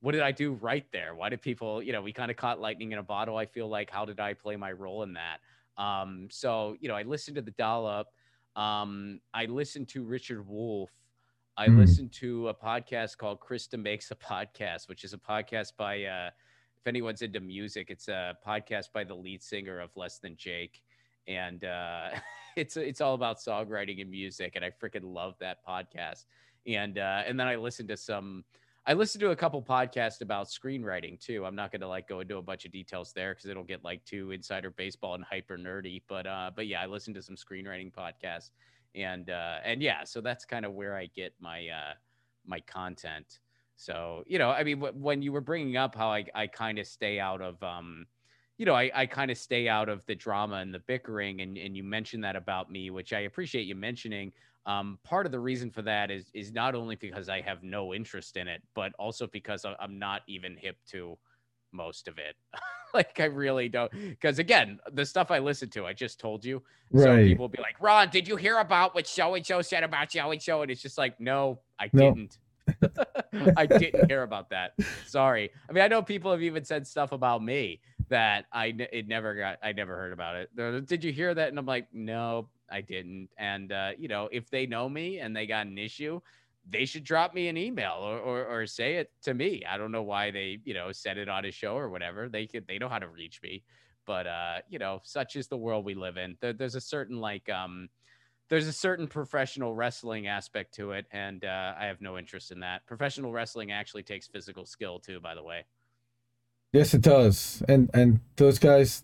[0.00, 1.14] what did I do right there?
[1.14, 3.36] Why did people, you know, we kind of caught lightning in a bottle.
[3.36, 5.38] I feel like, how did I play my role in that?
[5.76, 8.08] Um, so, you know, I listened to the dollop.
[8.56, 10.90] Um, I listened to Richard Wolff.
[11.56, 11.76] I mm.
[11.76, 16.30] listened to a podcast called Chris DeMakes a Podcast, which is a podcast by, uh,
[16.78, 20.80] if anyone's into music, it's a podcast by the lead singer of Less Than Jake.
[21.28, 22.08] And uh,
[22.56, 24.52] it's, it's all about songwriting and music.
[24.56, 26.24] And I freaking love that podcast.
[26.66, 28.44] And, uh, and then I listened to some,
[28.90, 31.46] I listened to a couple podcasts about screenwriting too.
[31.46, 33.84] I'm not going to like go into a bunch of details there because it'll get
[33.84, 36.02] like too insider baseball and hyper nerdy.
[36.08, 38.50] But uh, but yeah, I listened to some screenwriting podcasts,
[38.96, 41.92] and uh, and yeah, so that's kind of where I get my uh,
[42.44, 43.38] my content.
[43.76, 46.80] So you know, I mean, w- when you were bringing up how I I kind
[46.80, 48.06] of stay out of um,
[48.60, 51.56] you know, I, I kind of stay out of the drama and the bickering, and
[51.56, 54.32] and you mentioned that about me, which I appreciate you mentioning.
[54.66, 57.94] Um, part of the reason for that is is not only because I have no
[57.94, 61.16] interest in it, but also because I'm not even hip to
[61.72, 62.36] most of it.
[62.94, 66.62] like I really don't because again, the stuff I listen to, I just told you.
[66.90, 67.04] Right.
[67.04, 69.84] So people will be like, Ron, did you hear about what so and so said
[69.84, 70.60] about so and so?
[70.60, 72.12] And it's just like, no, I no.
[72.12, 72.36] didn't.
[73.56, 74.74] I didn't hear about that.
[75.06, 75.50] Sorry.
[75.68, 77.80] I mean, I know people have even said stuff about me
[78.10, 80.86] that I it never got I never heard about it.
[80.86, 81.48] Did you hear that?
[81.48, 83.30] And I'm like, no, I didn't.
[83.38, 86.20] And uh, you know, if they know me and they got an issue,
[86.68, 89.64] they should drop me an email or, or, or say it to me.
[89.68, 92.28] I don't know why they, you know, said it on a show or whatever.
[92.28, 93.62] They could, they know how to reach me,
[94.06, 96.36] but uh, you know, such is the world we live in.
[96.40, 97.88] There, there's a certain like, um,
[98.48, 102.60] there's a certain professional wrestling aspect to it, and uh, I have no interest in
[102.60, 102.84] that.
[102.86, 105.64] Professional wrestling actually takes physical skill too, by the way.
[106.72, 109.02] Yes, it does, and and those guys,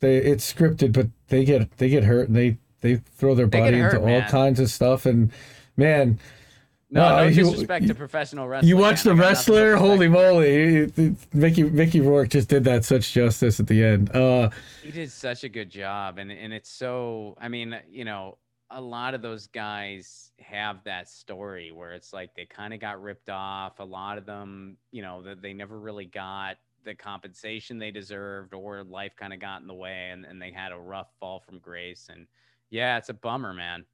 [0.00, 3.78] they it's scripted, but they get they get hurt and they they throw their body
[3.78, 4.22] hurt, into man.
[4.22, 5.06] all kinds of stuff.
[5.06, 5.32] And
[5.76, 6.20] man,
[6.90, 8.68] no, uh, no disrespect you, to professional wrestling.
[8.68, 9.76] You watch the wrestler?
[9.76, 10.92] Holy moly!
[11.32, 14.14] Mickey Mickey Rourke just did that such justice at the end.
[14.14, 14.50] Uh,
[14.82, 17.36] he did such a good job, and and it's so.
[17.40, 18.38] I mean, you know,
[18.70, 23.02] a lot of those guys have that story where it's like they kind of got
[23.02, 23.78] ripped off.
[23.78, 28.54] A lot of them, you know, that they never really got the compensation they deserved,
[28.54, 31.40] or life kind of got in the way, and, and they had a rough fall
[31.40, 32.08] from grace.
[32.10, 32.26] And
[32.70, 33.84] yeah, it's a bummer, man.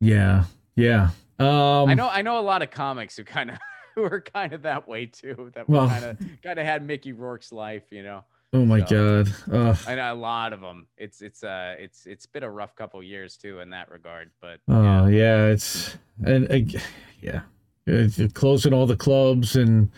[0.00, 0.44] Yeah,
[0.76, 1.10] yeah.
[1.38, 2.08] Um, I know.
[2.08, 3.58] I know a lot of comics who kind of
[3.94, 5.50] who are kind of that way too.
[5.54, 8.24] That well, kind of kind of had Mickey Rourke's life, you know.
[8.52, 9.34] Oh my so, god!
[9.52, 9.78] Ugh.
[9.88, 10.86] I know a lot of them.
[10.96, 14.30] It's it's uh it's it's been a rough couple years too in that regard.
[14.40, 16.78] But oh yeah, yeah it's and uh,
[17.20, 17.40] yeah,
[17.86, 19.90] it's closing all the clubs and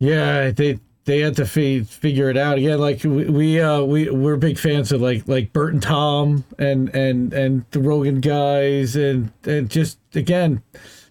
[0.00, 2.78] yeah, they they had to fi- figure it out again.
[2.78, 6.94] Like we we uh, we we're big fans of like like Bert and Tom and
[6.94, 10.62] and and the Rogan guys and and just again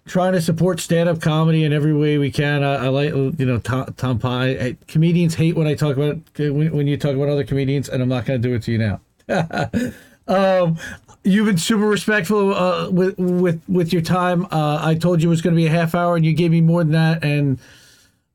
[0.06, 2.62] trying to support stand up comedy in every way we can.
[2.62, 4.50] I, I like you know Tom, Tom Pie.
[4.50, 8.02] I, comedians hate when I talk about when, when you talk about other comedians, and
[8.02, 9.00] I'm not going to do it to you now.
[10.28, 10.78] um,
[11.24, 14.46] you've been super respectful uh, with with with your time.
[14.46, 16.50] Uh, I told you it was going to be a half hour, and you gave
[16.50, 17.58] me more than that, and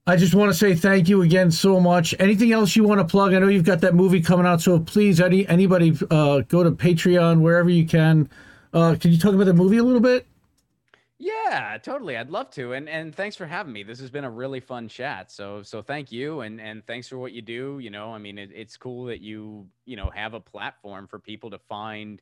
[0.06, 2.14] I just want to say thank you again so much.
[2.20, 3.34] Anything else you want to plug?
[3.34, 6.72] I know you've got that movie coming out, so please, any anybody, uh, go to
[6.72, 8.30] Patreon wherever you can.
[8.74, 10.28] Uh, can you talk about the movie a little bit?
[11.20, 12.18] Yeah, totally.
[12.18, 12.74] I'd love to.
[12.74, 13.84] And and thanks for having me.
[13.84, 15.32] This has been a really fun chat.
[15.32, 17.80] So so thank you and and thanks for what you do.
[17.80, 21.18] You know, I mean, it, it's cool that you you know have a platform for
[21.18, 22.22] people to find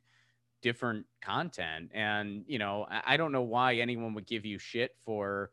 [0.60, 1.90] different content.
[1.92, 5.50] And you know, I, I don't know why anyone would give you shit for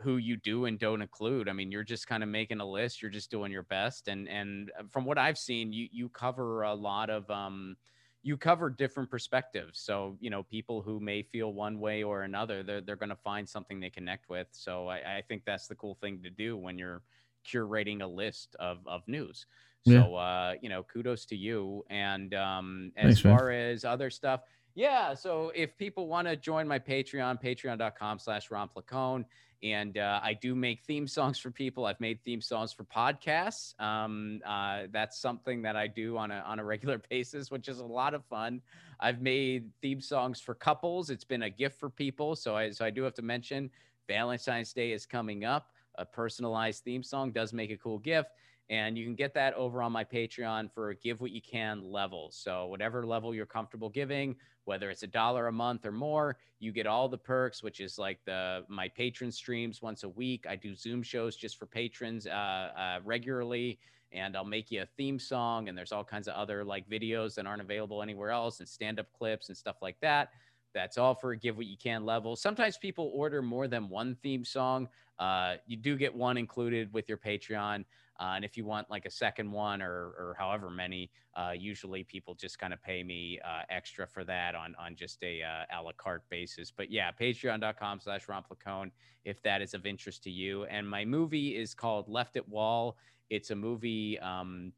[0.00, 1.48] who you do and don't include.
[1.48, 3.00] I mean, you're just kind of making a list.
[3.00, 4.08] You're just doing your best.
[4.08, 7.76] And and uh, from what I've seen, you you cover a lot of um,
[8.22, 9.80] you cover different perspectives.
[9.80, 13.16] So you know, people who may feel one way or another, they're they're going to
[13.16, 14.48] find something they connect with.
[14.52, 17.02] So I, I think that's the cool thing to do when you're
[17.46, 19.46] curating a list of of news.
[19.84, 20.02] Yeah.
[20.02, 21.84] So uh, you know, kudos to you.
[21.88, 23.70] And um, as Thanks, far man.
[23.70, 24.42] as other stuff.
[24.76, 29.24] Yeah, so if people want to join my Patreon, patreon.com slash Ron Placone,
[29.62, 31.86] and uh, I do make theme songs for people.
[31.86, 33.72] I've made theme songs for podcasts.
[33.80, 37.78] Um, uh, that's something that I do on a on a regular basis, which is
[37.78, 38.60] a lot of fun.
[39.00, 41.08] I've made theme songs for couples.
[41.08, 42.36] It's been a gift for people.
[42.36, 43.70] So I so I do have to mention
[44.06, 45.70] Valentine's Day is coming up.
[45.94, 48.28] A personalized theme song does make a cool gift.
[48.68, 52.30] And you can get that over on my Patreon for give what you can level.
[52.32, 56.72] So, whatever level you're comfortable giving, whether it's a dollar a month or more, you
[56.72, 60.46] get all the perks, which is like the my patron streams once a week.
[60.48, 63.78] I do Zoom shows just for patrons uh, uh, regularly,
[64.10, 65.68] and I'll make you a theme song.
[65.68, 68.98] And there's all kinds of other like videos that aren't available anywhere else, and stand
[68.98, 70.30] up clips and stuff like that.
[70.74, 72.36] That's all for a give what you can level.
[72.36, 74.88] Sometimes people order more than one theme song.
[75.18, 77.84] Uh, you do get one included with your Patreon.
[78.18, 82.02] Uh, and if you want like a second one or, or however many, uh, usually
[82.04, 85.78] people just kind of pay me uh, extra for that on, on just a uh,
[85.78, 86.70] a la carte basis.
[86.70, 88.90] But yeah, patreon.com slash RonPlacone
[89.24, 90.64] if that is of interest to you.
[90.64, 92.96] And my movie is called Left at Wall.
[93.28, 94.18] It's a movie.
[94.20, 94.72] Um,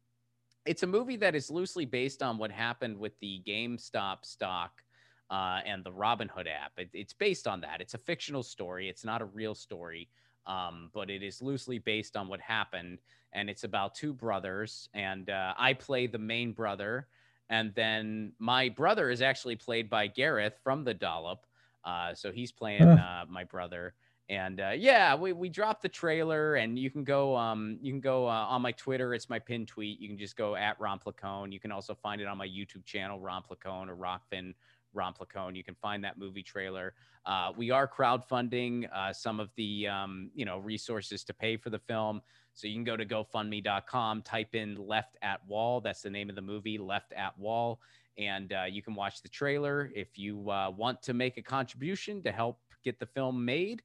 [0.65, 4.83] it's a movie that is loosely based on what happened with the GameStop stock
[5.29, 6.73] uh, and the Robinhood app.
[6.77, 7.81] It, it's based on that.
[7.81, 8.89] It's a fictional story.
[8.89, 10.09] It's not a real story,
[10.45, 12.99] um, but it is loosely based on what happened.
[13.33, 17.07] And it's about two brothers, and uh, I play the main brother.
[17.49, 21.45] And then my brother is actually played by Gareth from the Dollop.
[21.83, 23.93] Uh, so he's playing uh, my brother.
[24.29, 27.99] And uh, yeah, we, we dropped the trailer, and you can go um you can
[27.99, 29.13] go uh, on my Twitter.
[29.15, 29.99] It's my pin tweet.
[29.99, 31.51] You can just go at RonPlacone.
[31.51, 34.53] You can also find it on my YouTube channel, RonPlacone or Rokfin
[34.95, 35.55] RonPlacone.
[35.55, 36.93] You can find that movie trailer.
[37.25, 41.69] Uh, we are crowdfunding uh, some of the um, you know resources to pay for
[41.69, 42.21] the film.
[42.53, 46.35] So you can go to GoFundMe.com, type in "Left at Wall." That's the name of
[46.35, 47.79] the movie, "Left at Wall,"
[48.17, 49.91] and uh, you can watch the trailer.
[49.95, 53.81] If you uh, want to make a contribution to help get the film made,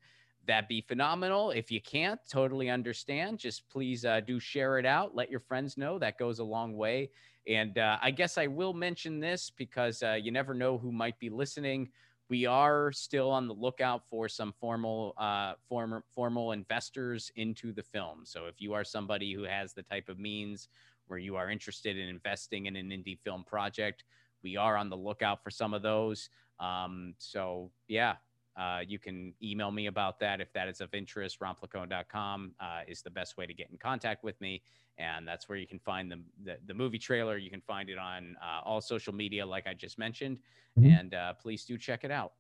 [0.47, 1.51] that'd be phenomenal.
[1.51, 3.39] If you can't, totally understand.
[3.39, 5.15] Just please uh, do share it out.
[5.15, 5.99] Let your friends know.
[5.99, 7.11] That goes a long way.
[7.47, 11.19] And uh, I guess I will mention this because uh, you never know who might
[11.19, 11.91] be listening.
[12.31, 17.83] We are still on the lookout for some formal, uh, former, formal investors into the
[17.83, 18.21] film.
[18.25, 20.69] So if you are somebody who has the type of means
[21.07, 24.05] where you are interested in investing in an indie film project,
[24.43, 26.31] we are on the lookout for some of those.
[26.61, 28.15] Um, so yeah,
[28.57, 31.41] uh, you can email me about that if that is of interest.
[31.41, 34.63] RonPlacone.com uh, is the best way to get in contact with me.
[34.97, 37.37] And that's where you can find the, the, the movie trailer.
[37.37, 40.39] You can find it on uh, all social media, like I just mentioned.
[40.79, 40.91] Mm-hmm.
[40.91, 42.33] And uh, please do check it out.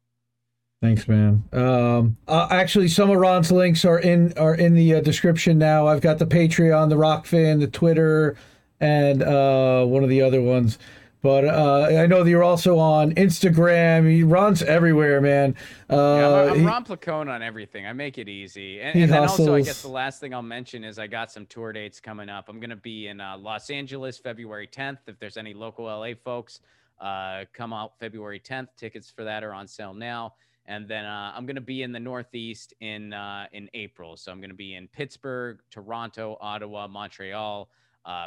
[0.81, 1.43] Thanks, man.
[1.53, 5.87] Um, uh, actually, some of Ron's links are in are in the uh, description now.
[5.87, 8.37] I've got the Patreon, the Rokfin, the Twitter,
[8.81, 10.79] and one of the other ones.
[11.25, 14.07] But uh, I know that you're also on Instagram.
[14.07, 15.57] He runs everywhere, man.
[15.89, 17.87] Uh, yeah, I'm, I'm RonPlacone on everything.
[17.87, 18.79] I make it easy.
[18.83, 21.47] And, and then also, I guess the last thing I'll mention is I got some
[21.47, 22.51] tour dates coming up.
[22.51, 24.99] I'm going to be in uh, Los Angeles February 10th.
[25.07, 26.61] If there's any local LA folks,
[27.01, 28.69] uh, come out February 10th.
[28.77, 30.35] Tickets for that are on sale now.
[30.67, 34.19] And then uh, I'm going to be in the Northeast in uh, in April.
[34.19, 37.71] So I'm going to be in Pittsburgh, Toronto, Ottawa, Montreal,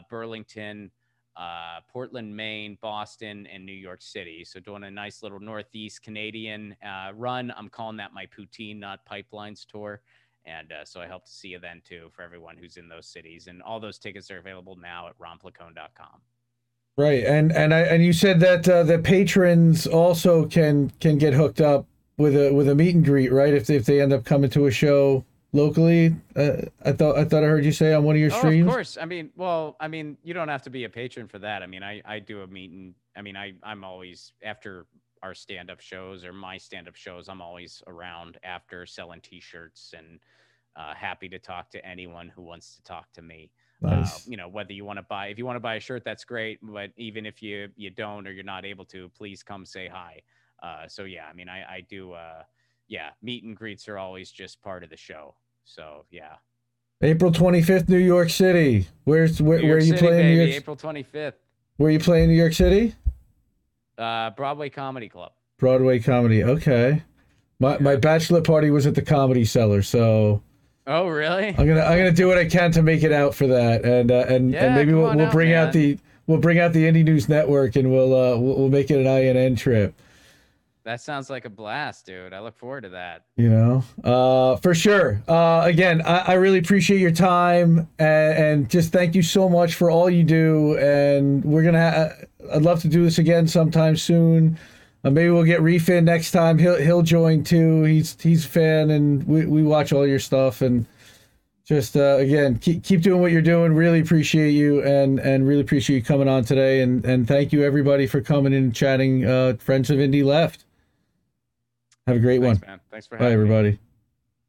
[0.10, 0.90] Burlington
[1.38, 4.44] uh, Portland, Maine, Boston, and New York City.
[4.44, 7.54] So doing a nice little Northeast Canadian uh, run.
[7.56, 10.02] I'm calling that my poutine, not pipelines tour.
[10.46, 13.08] And uh, so I hope to see you then too for everyone who's in those
[13.08, 13.48] cities.
[13.48, 16.22] And all those tickets are available now at ronplacone.com.
[16.98, 21.36] Right, and and I and you said that uh, the patrons also can can get
[21.36, 21.86] hooked up
[22.18, 23.54] with a with a meet and greet, right?
[23.54, 25.24] If if they end up coming to a show
[25.54, 26.16] locally?
[26.36, 28.66] Uh, I thought I thought I heard you say on one of your streams.
[28.66, 28.98] Oh, of course.
[29.00, 31.64] I mean, well, I mean, you don't have to be a patron for that.
[31.64, 32.96] I mean, I I do a meeting.
[33.16, 34.86] I mean, I I'm always after
[35.24, 37.28] our stand up shows or my stand up shows.
[37.28, 40.20] I'm always around after selling T-shirts and
[40.76, 43.50] uh, happy to talk to anyone who wants to talk to me.
[43.84, 44.16] Uh, nice.
[44.16, 46.04] Uh, you know, whether you want to buy, if you want to buy a shirt,
[46.04, 46.60] that's great.
[46.62, 50.22] But even if you you don't or you're not able to, please come say hi.
[50.62, 52.14] Uh, so yeah, I mean, I I do.
[52.14, 52.44] Uh,
[52.88, 55.36] yeah, meet and greets are always just part of the show.
[55.66, 56.36] So yeah.
[57.02, 58.88] April 25th, New York City.
[59.04, 60.18] Where's where, where are you City, playing?
[60.18, 60.56] Baby, New York...
[60.56, 61.34] April 25th.
[61.78, 62.30] Where are you playing?
[62.30, 62.96] New York City?
[63.98, 65.34] Uh, Broadway Comedy Club.
[65.60, 66.44] Broadway Comedy.
[66.44, 67.04] Okay.
[67.60, 67.80] My yeah.
[67.82, 70.42] my bachelor party was at the Comedy Cellar, so.
[70.86, 71.50] Oh really?
[71.50, 74.12] I'm gonna I'm gonna do what I can to make it out for that, and
[74.12, 75.68] uh, and yeah, and maybe we'll, we'll out, bring man.
[75.68, 78.90] out the we'll bring out the Indie News Network, and we'll uh we'll, we'll make
[78.90, 79.94] it an INN trip.
[80.88, 82.32] That sounds like a blast, dude.
[82.32, 83.26] I look forward to that.
[83.36, 85.22] You know, uh, for sure.
[85.28, 89.76] Uh, again, I, I, really appreciate your time and, and, just thank you so much
[89.76, 90.78] for all you do.
[90.78, 91.92] And we're gonna.
[91.92, 94.58] Ha- I'd love to do this again sometime soon.
[95.04, 96.58] Uh, maybe we'll get Refin next time.
[96.58, 97.84] He'll he'll join too.
[97.84, 100.62] He's he's a fan, and we, we watch all your stuff.
[100.62, 100.86] And
[101.66, 103.74] just uh, again, keep keep doing what you're doing.
[103.74, 106.80] Really appreciate you, and and really appreciate you coming on today.
[106.80, 109.26] And and thank you everybody for coming in and chatting.
[109.26, 110.64] Uh, Friends of Indie Left.
[112.08, 112.70] Have a great Thanks, one.
[112.70, 112.80] Man.
[112.90, 113.72] Thanks for Bye, everybody.
[113.72, 113.80] Me.